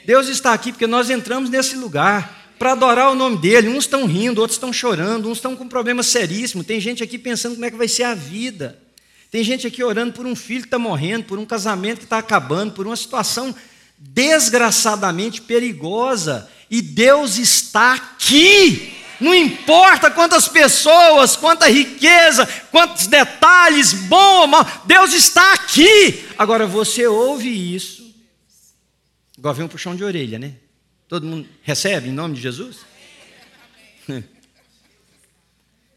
[0.06, 3.70] Deus está aqui porque nós entramos nesse lugar para adorar o nome dele.
[3.70, 6.66] Uns estão rindo, outros estão chorando, uns estão com problemas seríssimos.
[6.66, 8.80] Tem gente aqui pensando como é que vai ser a vida.
[9.32, 12.18] Tem gente aqui orando por um filho que está morrendo, por um casamento que está
[12.18, 13.54] acabando, por uma situação
[13.98, 16.50] desgraçadamente perigosa.
[16.70, 18.94] E Deus está aqui.
[19.20, 26.26] Não importa quantas pessoas, quanta riqueza, quantos detalhes, bom ou mal, Deus está aqui.
[26.38, 28.14] Agora você ouve isso,
[29.38, 30.56] igual vem um puxão de orelha, né?
[31.08, 32.80] Todo mundo recebe em nome de Jesus?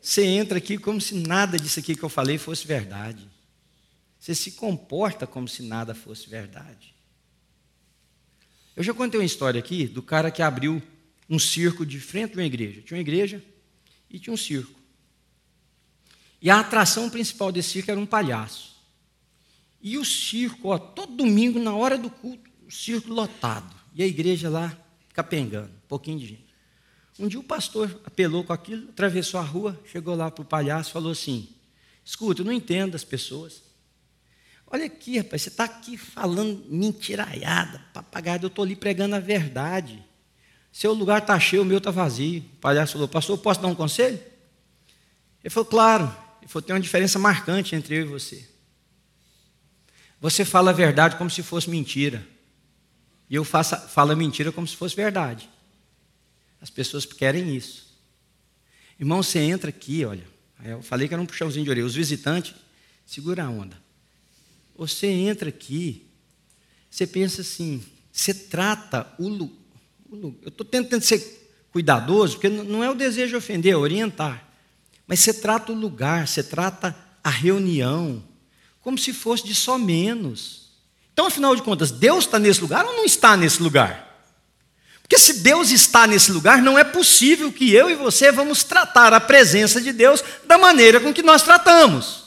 [0.00, 3.28] Você entra aqui como se nada disso aqui que eu falei fosse verdade.
[4.18, 6.94] Você se comporta como se nada fosse verdade.
[8.74, 10.82] Eu já contei uma história aqui do cara que abriu
[11.28, 12.80] um circo de frente de uma igreja.
[12.82, 13.42] Tinha uma igreja
[14.08, 14.78] e tinha um circo.
[16.40, 18.76] E a atração principal desse circo era um palhaço.
[19.80, 23.74] E o circo, ó, todo domingo, na hora do culto, o circo lotado.
[23.94, 24.76] E a igreja lá
[25.18, 26.46] capengando, um pouquinho de gente.
[27.18, 30.90] Um dia o pastor apelou com aquilo, atravessou a rua, chegou lá para o palhaço
[30.90, 31.48] e falou assim:
[32.04, 33.64] Escuta, eu não entendo as pessoas.
[34.68, 40.04] Olha aqui, rapaz, você está aqui falando mentiraiada, papagaio, eu estou ali pregando a verdade.
[40.70, 42.40] Seu lugar está cheio, o meu está vazio.
[42.40, 44.20] O palhaço falou, pastor, posso dar um conselho?
[45.42, 46.04] Ele falou, claro.
[46.40, 48.48] Ele falou, tem uma diferença marcante entre eu e você.
[50.20, 52.24] Você fala a verdade como se fosse mentira.
[53.30, 55.48] E eu faço, falo a mentira como se fosse verdade.
[56.60, 57.88] As pessoas querem isso.
[58.98, 60.26] Irmão, você entra aqui, olha.
[60.64, 61.86] Eu falei que era um puxãozinho de orelha.
[61.86, 62.54] Os visitantes,
[63.06, 63.76] segura a onda.
[64.76, 66.06] Você entra aqui,
[66.90, 69.50] você pensa assim, você trata o,
[70.10, 71.38] eu estou tentando ser
[71.70, 74.48] cuidadoso, porque não é o desejo de ofender, é orientar.
[75.06, 78.22] Mas você trata o lugar, você trata a reunião,
[78.80, 80.67] como se fosse de só menos.
[81.18, 84.22] Então, afinal de contas, Deus está nesse lugar ou não está nesse lugar?
[85.02, 89.12] Porque se Deus está nesse lugar, não é possível que eu e você vamos tratar
[89.12, 92.22] a presença de Deus da maneira com que nós tratamos.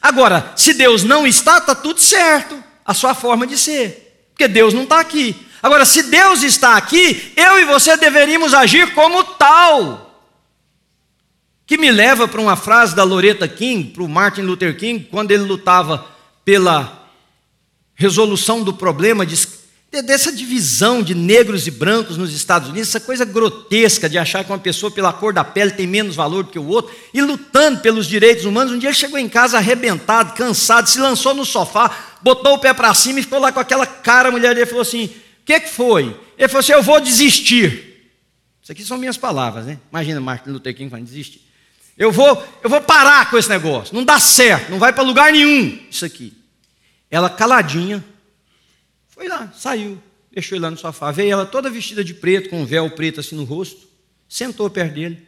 [0.00, 4.72] Agora, se Deus não está, está tudo certo, a sua forma de ser, porque Deus
[4.72, 5.36] não está aqui.
[5.62, 10.24] Agora, se Deus está aqui, eu e você deveríamos agir como tal.
[11.66, 15.30] Que me leva para uma frase da Loretta King, para o Martin Luther King, quando
[15.30, 16.06] ele lutava
[16.42, 16.97] pela
[17.98, 19.36] resolução do problema de,
[20.04, 24.52] dessa divisão de negros e brancos nos Estados Unidos, essa coisa grotesca de achar que
[24.52, 27.80] uma pessoa pela cor da pele tem menos valor do que o outro, e lutando
[27.80, 28.72] pelos direitos humanos.
[28.72, 31.90] Um dia ele chegou em casa arrebentado, cansado, se lançou no sofá,
[32.22, 34.28] botou o pé para cima e ficou lá com aquela cara.
[34.28, 35.12] A mulher dele falou assim: O
[35.44, 36.16] que, que foi?
[36.38, 38.12] Ele falou assim: Eu vou desistir.
[38.62, 39.80] Isso aqui são minhas palavras, né?
[39.90, 41.42] Imagina Martin Luther King falando: desistir.
[41.96, 43.92] Eu vou, eu vou parar com esse negócio.
[43.92, 45.76] Não dá certo, não vai para lugar nenhum.
[45.90, 46.32] Isso aqui.
[47.10, 48.04] Ela caladinha,
[49.08, 51.10] foi lá, saiu, deixou ele lá no sofá.
[51.10, 53.88] Veio ela toda vestida de preto, com um véu preto assim no rosto,
[54.28, 55.26] sentou perto dele.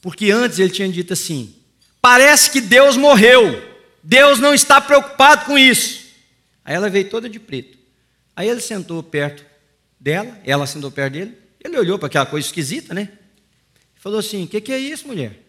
[0.00, 1.54] Porque antes ele tinha dito assim:
[2.00, 3.62] parece que Deus morreu,
[4.02, 6.04] Deus não está preocupado com isso.
[6.64, 7.78] Aí ela veio toda de preto.
[8.36, 9.44] Aí ele sentou perto
[9.98, 11.38] dela, ela sentou perto dele.
[11.62, 13.10] Ele olhou para aquela coisa esquisita, né?
[13.94, 15.42] Falou assim: O que, que, é isso, mulher?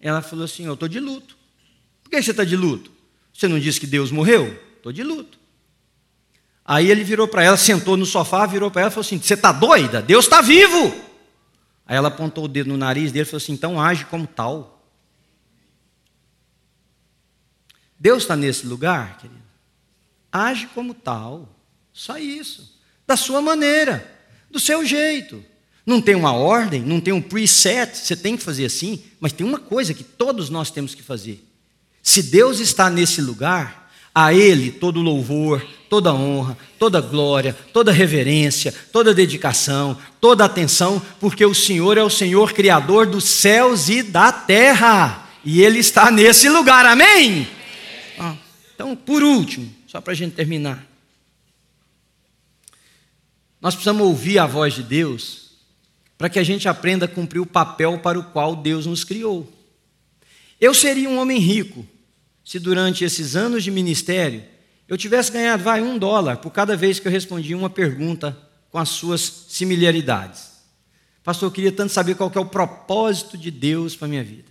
[0.00, 1.36] Ela falou assim: Eu estou de luto.
[2.02, 2.97] Por que você está de luto?
[3.38, 4.60] Você não disse que Deus morreu?
[4.76, 5.38] Estou de luto.
[6.64, 9.34] Aí ele virou para ela, sentou no sofá, virou para ela e falou assim: Você
[9.34, 10.02] está doida?
[10.02, 10.92] Deus está vivo.
[11.86, 14.84] Aí ela apontou o dedo no nariz dele e falou assim: Então age como tal.
[17.96, 19.40] Deus está nesse lugar, querido.
[20.32, 21.48] Age como tal.
[21.92, 22.76] Só isso.
[23.06, 24.18] Da sua maneira,
[24.50, 25.44] do seu jeito.
[25.86, 29.46] Não tem uma ordem, não tem um preset, você tem que fazer assim, mas tem
[29.46, 31.47] uma coisa que todos nós temos que fazer.
[32.08, 38.72] Se Deus está nesse lugar, a Ele todo louvor, toda honra, toda glória, toda reverência,
[38.90, 44.32] toda dedicação, toda atenção, porque o Senhor é o Senhor Criador dos céus e da
[44.32, 47.46] terra, e Ele está nesse lugar, amém?
[48.74, 50.86] Então, por último, só para a gente terminar,
[53.60, 55.50] nós precisamos ouvir a voz de Deus
[56.16, 59.46] para que a gente aprenda a cumprir o papel para o qual Deus nos criou.
[60.58, 61.86] Eu seria um homem rico
[62.48, 64.42] se durante esses anos de ministério
[64.88, 68.34] eu tivesse ganhado, vai, um dólar por cada vez que eu respondia uma pergunta
[68.70, 70.52] com as suas similaridades.
[71.22, 74.50] Pastor, eu queria tanto saber qual é o propósito de Deus para a minha vida.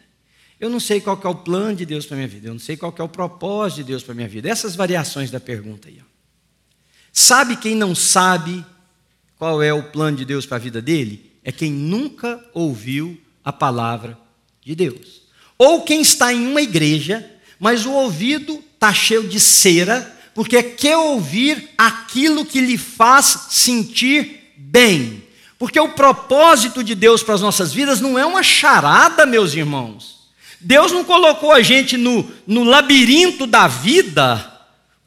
[0.59, 2.49] Eu não sei qual é o plano de Deus para a minha vida.
[2.49, 4.47] Eu não sei qual é o propósito de Deus para a minha vida.
[4.47, 5.97] Essas variações da pergunta aí.
[5.99, 6.05] Ó.
[7.11, 8.63] Sabe quem não sabe
[9.39, 11.27] qual é o plano de Deus para a vida dele?
[11.47, 14.19] é quem nunca ouviu a palavra
[14.61, 15.21] de Deus.
[15.57, 17.25] Ou quem está em uma igreja,
[17.59, 24.53] mas o ouvido está cheio de cera, porque quer ouvir aquilo que lhe faz sentir
[24.55, 25.23] bem.
[25.57, 30.17] Porque o propósito de Deus para as nossas vidas não é uma charada, meus irmãos.
[30.61, 34.53] Deus não colocou a gente no, no labirinto da vida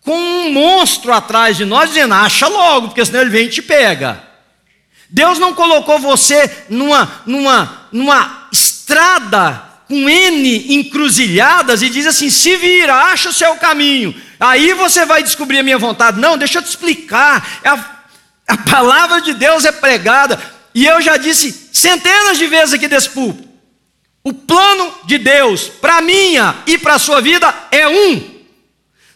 [0.03, 3.63] com um monstro atrás de nós dizendo, acha logo, porque senão ele vem e te
[3.63, 4.23] pega.
[5.09, 12.57] Deus não colocou você numa, numa, numa estrada com N encruzilhadas e diz assim: se
[12.57, 16.21] vira, acha o seu caminho, aí você vai descobrir a minha vontade.
[16.21, 17.61] Não, deixa eu te explicar.
[17.65, 18.03] É a,
[18.47, 20.41] a palavra de Deus é pregada,
[20.73, 23.49] e eu já disse centenas de vezes aqui desse púlpito.
[24.23, 28.41] O plano de Deus para minha e para a sua vida é um: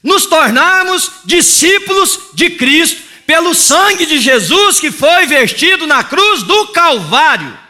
[0.03, 6.67] nos tornarmos discípulos de Cristo pelo sangue de Jesus que foi vestido na cruz do
[6.69, 7.64] Calvário.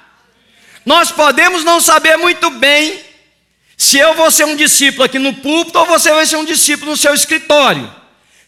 [0.84, 3.00] Nós podemos não saber muito bem
[3.76, 6.92] se eu vou ser um discípulo aqui no púlpito ou você vai ser um discípulo
[6.92, 7.90] no seu escritório.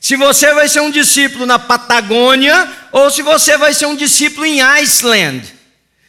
[0.00, 4.46] Se você vai ser um discípulo na Patagônia ou se você vai ser um discípulo
[4.46, 5.54] em Iceland.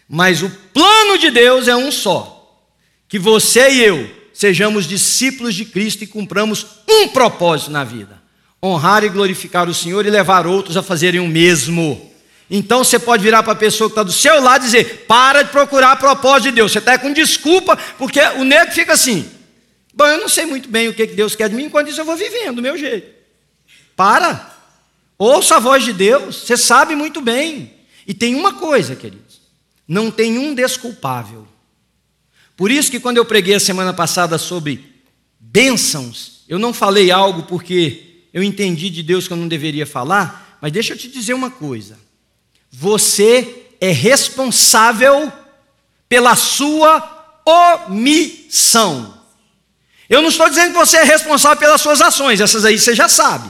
[0.08, 2.62] Mas o plano de Deus é um só:
[3.08, 8.18] que você e eu sejamos discípulos de Cristo e cumpramos um propósito na vida
[8.64, 12.07] honrar e glorificar o Senhor e levar outros a fazerem o mesmo.
[12.50, 15.44] Então você pode virar para a pessoa que está do seu lado e dizer: para
[15.44, 16.72] de procurar a propósito de Deus.
[16.72, 19.30] Você está com desculpa, porque o nego fica assim.
[19.94, 22.06] Bom, eu não sei muito bem o que Deus quer de mim, enquanto isso eu
[22.06, 23.12] vou vivendo do meu jeito.
[23.96, 24.56] Para.
[25.20, 27.74] Ouça a voz de Deus, você sabe muito bem.
[28.06, 29.42] E tem uma coisa, queridos:
[29.88, 31.48] não tem um desculpável.
[32.56, 34.84] Por isso que quando eu preguei a semana passada sobre
[35.40, 40.58] bênçãos, eu não falei algo porque eu entendi de Deus que eu não deveria falar,
[40.62, 42.07] mas deixa eu te dizer uma coisa.
[42.72, 45.32] Você é responsável
[46.10, 49.18] pela sua omissão.
[50.10, 53.10] Eu não estou dizendo que você é responsável pelas suas ações, essas aí você já
[53.10, 53.50] sabe.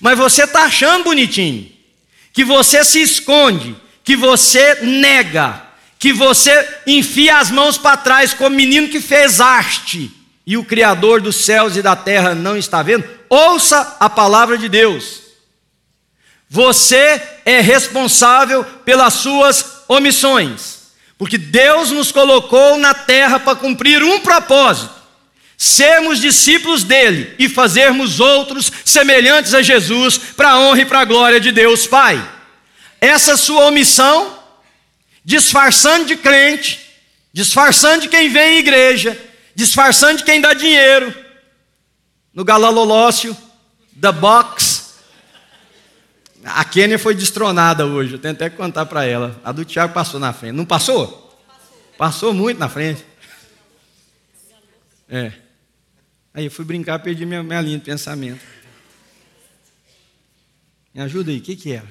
[0.00, 1.70] Mas você está achando bonitinho,
[2.32, 3.74] que você se esconde,
[4.04, 5.62] que você nega,
[5.98, 10.10] que você enfia as mãos para trás como menino que fez arte
[10.46, 13.04] e o Criador dos céus e da terra não está vendo.
[13.28, 15.27] Ouça a palavra de Deus.
[16.48, 20.78] Você é responsável pelas suas omissões.
[21.18, 24.94] Porque Deus nos colocou na terra para cumprir um propósito:
[25.56, 31.04] sermos discípulos dele e fazermos outros semelhantes a Jesus, para a honra e para a
[31.04, 32.24] glória de Deus Pai.
[33.00, 34.38] Essa sua omissão,
[35.24, 36.80] disfarçando de crente,
[37.32, 39.20] disfarçando de quem vem à igreja,
[39.54, 41.12] disfarçando de quem dá dinheiro,
[42.32, 43.36] no galalolócio,
[43.92, 44.67] da box.
[46.54, 49.40] A Kênia foi destronada hoje, eu tenho até que contar para ela.
[49.44, 50.52] A do Tiago passou na frente.
[50.52, 51.06] Não passou?
[51.46, 53.04] Passou, passou muito na frente.
[55.08, 55.32] É.
[56.34, 58.40] Aí eu fui brincar, perdi minha, minha linha de pensamento.
[60.94, 61.88] Me ajuda aí, o que, que era?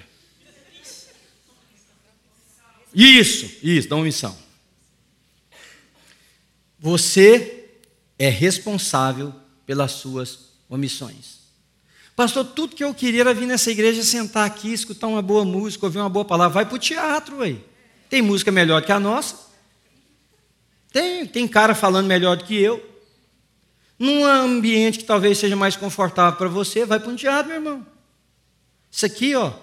[2.93, 4.37] Isso, isso, da omissão.
[6.79, 7.69] Você
[8.17, 9.33] é responsável
[9.65, 11.36] pelas suas omissões.
[12.17, 15.85] Pastor, tudo que eu queria era vir nessa igreja, sentar aqui, escutar uma boa música,
[15.85, 16.51] ouvir uma boa palavra.
[16.51, 17.63] Vai para o teatro, aí.
[18.09, 19.37] Tem música melhor que a nossa.
[20.91, 22.83] Tem, tem cara falando melhor do que eu.
[23.99, 27.85] Num ambiente que talvez seja mais confortável para você, vai para um teatro, meu irmão.
[28.89, 29.53] Isso aqui, ó,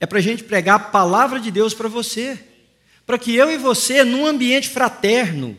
[0.00, 2.36] é para a gente pregar a palavra de Deus para você.
[3.06, 5.56] Para que eu e você, num ambiente fraterno,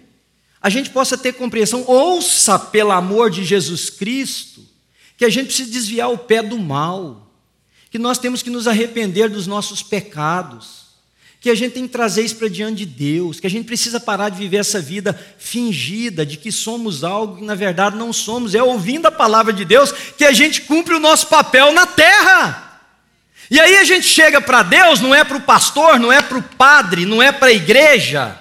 [0.61, 4.66] a gente possa ter compreensão, ouça pelo amor de Jesus Cristo,
[5.17, 7.27] que a gente precisa desviar o pé do mal,
[7.89, 10.87] que nós temos que nos arrepender dos nossos pecados,
[11.41, 13.99] que a gente tem que trazer isso para diante de Deus, que a gente precisa
[13.99, 18.53] parar de viver essa vida fingida de que somos algo que na verdade não somos,
[18.53, 22.81] é ouvindo a palavra de Deus que a gente cumpre o nosso papel na terra.
[23.49, 26.37] E aí a gente chega para Deus, não é para o pastor, não é para
[26.37, 28.37] o padre, não é para a igreja,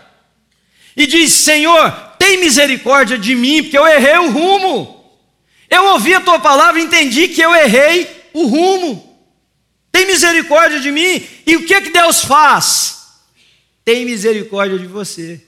[0.97, 4.96] e diz: Senhor, tem misericórdia de mim, porque eu errei o rumo.
[5.77, 9.07] Eu ouvi a tua palavra e entendi que eu errei o rumo.
[9.93, 11.23] Tem misericórdia de mim.
[11.47, 13.19] E o que é que Deus faz?
[13.85, 15.45] Tem misericórdia de você.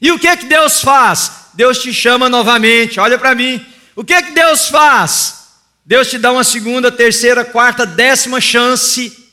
[0.00, 1.48] E o que é que Deus faz?
[1.52, 3.00] Deus te chama novamente.
[3.00, 3.64] Olha para mim.
[3.96, 5.48] O que é que Deus faz?
[5.84, 9.28] Deus te dá uma segunda, terceira, quarta, décima chance.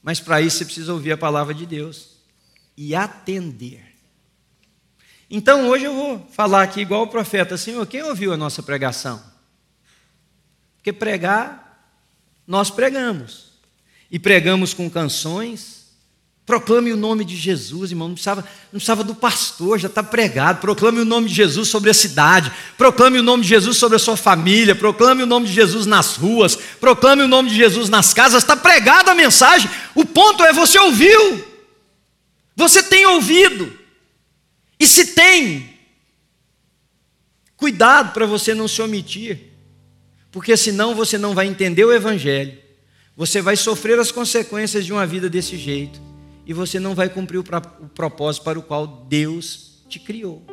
[0.00, 2.10] Mas para isso você precisa ouvir a palavra de Deus
[2.76, 3.84] e atender.
[5.28, 9.27] Então hoje eu vou falar aqui igual o profeta, Senhor, quem ouviu a nossa pregação?
[10.88, 11.84] Porque pregar,
[12.46, 13.48] nós pregamos.
[14.10, 15.88] E pregamos com canções.
[16.46, 18.08] Proclame o nome de Jesus, irmão.
[18.08, 18.40] Não precisava,
[18.72, 20.60] não precisava do pastor, já está pregado.
[20.60, 22.50] Proclame o nome de Jesus sobre a cidade.
[22.78, 24.74] Proclame o nome de Jesus sobre a sua família.
[24.74, 26.56] Proclame o nome de Jesus nas ruas.
[26.56, 28.42] Proclame o nome de Jesus nas casas.
[28.42, 29.70] Está pregada a mensagem.
[29.94, 31.44] O ponto é: você ouviu.
[32.56, 33.70] Você tem ouvido.
[34.80, 35.78] E se tem,
[37.56, 39.47] cuidado para você não se omitir,
[40.38, 42.56] porque senão você não vai entender o Evangelho,
[43.16, 46.00] você vai sofrer as consequências de uma vida desse jeito,
[46.46, 50.46] e você não vai cumprir o, propósito para o qual Deus te criou.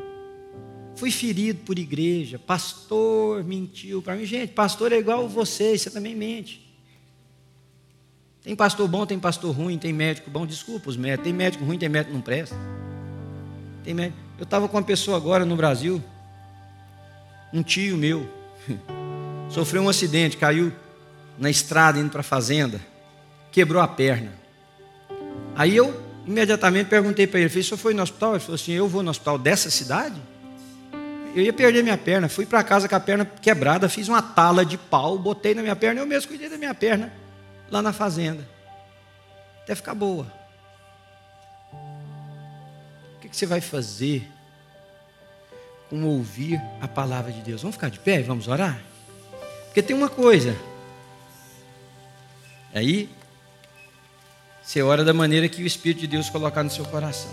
[0.96, 4.26] Fui ferido por igreja, pastor mentiu para mim.
[4.26, 6.68] Gente, pastor é igual vocês, você também mente.
[8.42, 11.26] Tem pastor bom, tem pastor ruim, tem médico bom, desculpa os médicos.
[11.26, 12.56] Tem médico ruim, tem médico que não presta.
[13.84, 14.18] Tem médico.
[14.40, 16.04] Eu estava com uma pessoa agora no Brasil,
[17.54, 18.28] um tio meu,
[19.56, 20.72] sofreu um acidente, caiu
[21.38, 22.80] na estrada indo para a fazenda,
[23.52, 24.32] quebrou a perna.
[25.56, 28.34] Aí eu imediatamente perguntei para ele, falei, senhor foi no hospital?
[28.34, 30.22] Ele falou assim, eu vou no hospital dessa cidade?
[31.36, 34.66] Eu ia perder minha perna, fui para casa com a perna quebrada, fiz uma tala
[34.66, 37.12] de pau, botei na minha perna, eu mesmo cuidei da minha perna
[37.72, 38.48] lá na fazenda,
[39.64, 40.28] até ficar boa
[43.36, 44.26] que você vai fazer
[45.90, 47.62] com ouvir a palavra de Deus?
[47.62, 48.80] Vamos ficar de pé e vamos orar?
[49.76, 50.56] Porque tem uma coisa.
[52.74, 53.10] Aí,
[54.64, 57.30] você ora da maneira que o Espírito de Deus colocar no seu coração.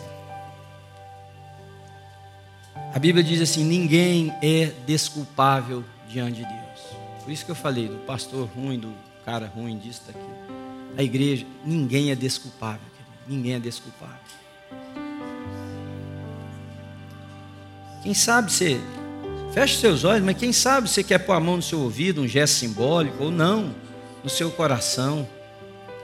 [2.93, 7.23] A Bíblia diz assim: ninguém é desculpável diante de Deus.
[7.23, 8.93] Por isso que eu falei do pastor ruim, do
[9.25, 10.37] cara ruim, disso, daquilo.
[10.99, 13.25] A igreja, ninguém é desculpável, querido.
[13.29, 14.19] ninguém é desculpável.
[18.03, 18.81] Quem sabe você
[19.53, 22.29] feche seus olhos, mas quem sabe você quer pôr a mão no seu ouvido, um
[22.29, 23.75] gesto simbólico, ou não,
[24.25, 25.29] no seu coração.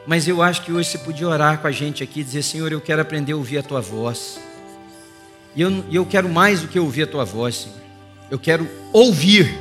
[0.06, 2.70] Mas eu acho que hoje você podia orar com a gente aqui e dizer: Senhor,
[2.72, 4.38] eu quero aprender a ouvir a tua voz.
[5.56, 7.78] E eu, eu quero mais do que ouvir a tua voz, Senhor.
[8.30, 9.58] Eu quero ouvir.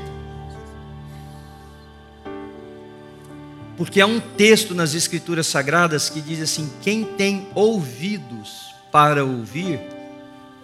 [3.77, 9.79] Porque há um texto nas Escrituras Sagradas que diz assim: quem tem ouvidos para ouvir,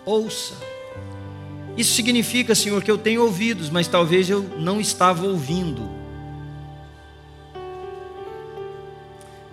[0.06, 0.73] ouça.
[1.76, 5.90] Isso significa, Senhor, que eu tenho ouvidos, mas talvez eu não estava ouvindo.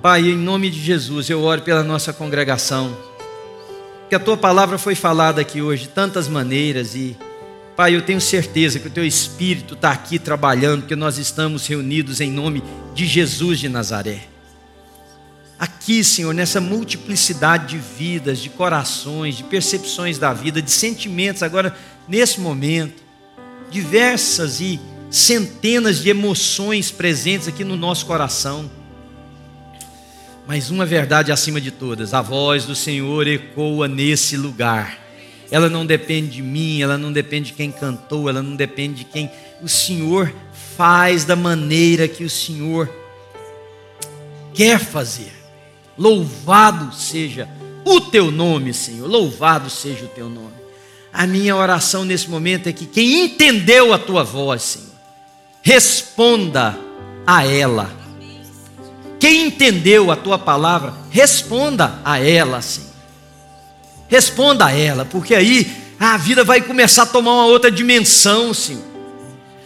[0.02, 2.96] Pai, em nome de Jesus, eu oro pela nossa congregação.
[4.08, 7.16] que a tua palavra foi falada aqui hoje de tantas maneiras e
[7.80, 12.20] Pai, eu tenho certeza que o teu Espírito está aqui trabalhando, que nós estamos reunidos
[12.20, 12.62] em nome
[12.94, 14.24] de Jesus de Nazaré.
[15.58, 21.74] Aqui, Senhor, nessa multiplicidade de vidas, de corações, de percepções da vida, de sentimentos, agora,
[22.10, 23.02] nesse momento,
[23.70, 24.78] diversas e
[25.10, 28.70] centenas de emoções presentes aqui no nosso coração.
[30.46, 35.00] Mas uma verdade acima de todas: a voz do Senhor ecoa nesse lugar
[35.50, 39.04] ela não depende de mim, ela não depende de quem cantou, ela não depende de
[39.04, 39.28] quem.
[39.60, 40.32] O Senhor
[40.76, 42.88] faz da maneira que o Senhor
[44.54, 45.32] quer fazer.
[45.98, 47.48] Louvado seja
[47.84, 49.08] o teu nome, Senhor.
[49.08, 50.59] Louvado seja o teu nome.
[51.12, 54.88] A minha oração nesse momento é que quem entendeu a tua voz, Senhor,
[55.62, 56.78] responda
[57.26, 57.90] a ela.
[59.18, 62.90] Quem entendeu a tua palavra, responda a ela, Senhor.
[64.08, 68.90] Responda a ela, porque aí a vida vai começar a tomar uma outra dimensão, Senhor.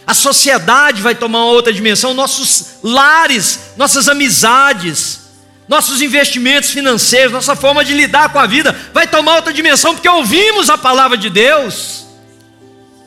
[0.05, 5.21] A sociedade vai tomar uma outra dimensão, nossos lares, nossas amizades,
[5.67, 10.07] nossos investimentos financeiros, nossa forma de lidar com a vida vai tomar outra dimensão, porque
[10.07, 12.05] ouvimos a palavra de Deus.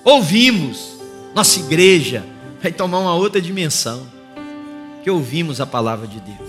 [0.04, 0.98] Ouvimos.
[1.34, 2.24] Nossa igreja
[2.60, 4.06] vai tomar uma outra dimensão,
[5.04, 6.48] que ouvimos a palavra de Deus.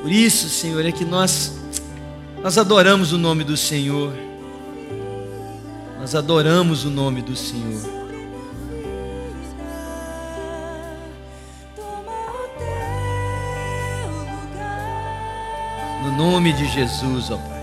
[0.00, 1.52] Por isso, Senhor, é que nós
[2.42, 4.12] nós adoramos o nome do Senhor.
[6.00, 8.01] Nós adoramos o nome do Senhor.
[16.02, 17.62] No nome de Jesus, ó Pai.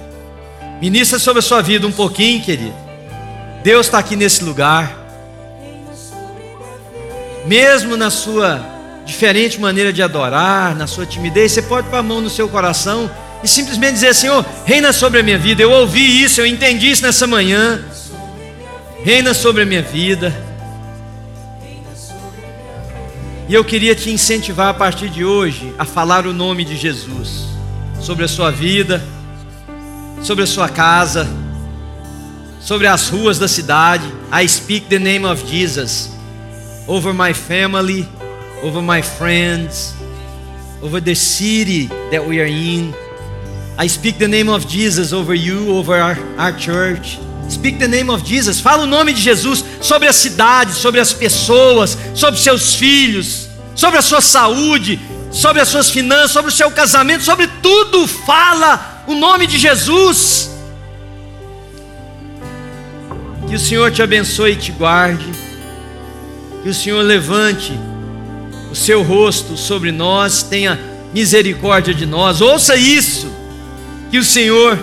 [0.82, 2.74] Ministra sobre a sua vida um pouquinho, querido.
[3.62, 4.98] Deus está aqui nesse lugar.
[7.46, 8.66] Mesmo na sua
[9.06, 13.12] diferente maneira de adorar, na sua timidez, você pode pôr a mão no seu coração
[13.44, 15.62] e simplesmente dizer: Senhor, reina sobre a minha vida.
[15.62, 17.84] Eu ouvi isso, eu entendi isso nessa manhã.
[19.04, 20.34] Reina sobre a minha vida.
[23.50, 27.59] E eu queria te incentivar a partir de hoje a falar o nome de Jesus
[28.02, 29.02] sobre a sua vida,
[30.24, 31.28] sobre a sua casa,
[32.62, 34.06] sobre as ruas da cidade.
[34.32, 36.10] I speak the name of Jesus
[36.88, 38.08] over my family,
[38.64, 39.94] over my friends,
[40.82, 42.94] over the city that we are in.
[43.78, 47.18] I speak the name of Jesus over you, over our, our church.
[47.48, 48.60] Speak the name of Jesus.
[48.60, 53.98] Fala o nome de Jesus sobre a cidade, sobre as pessoas, sobre seus filhos, sobre
[53.98, 55.00] a sua saúde,
[55.32, 58.08] sobre as suas finanças, sobre o seu casamento, sobre tudo.
[58.08, 60.50] Fala o nome de Jesus.
[63.48, 65.32] Que o Senhor te abençoe e te guarde.
[66.64, 67.74] Que o Senhor levante
[68.72, 70.80] o seu rosto sobre nós, tenha
[71.14, 72.42] misericórdia de nós.
[72.42, 73.32] Ouça isso.
[74.12, 74.78] Que o Senhor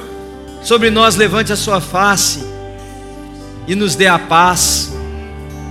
[0.62, 2.44] sobre nós levante a sua face
[3.66, 4.92] e nos dê a paz.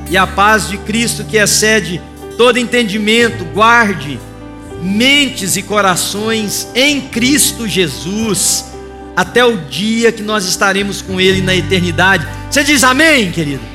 [0.09, 2.01] E a paz de Cristo que excede
[2.37, 4.19] todo entendimento, guarde
[4.85, 8.65] mentes e corações em Cristo Jesus,
[9.15, 12.27] até o dia que nós estaremos com Ele na eternidade.
[12.49, 13.74] Você diz amém, querido?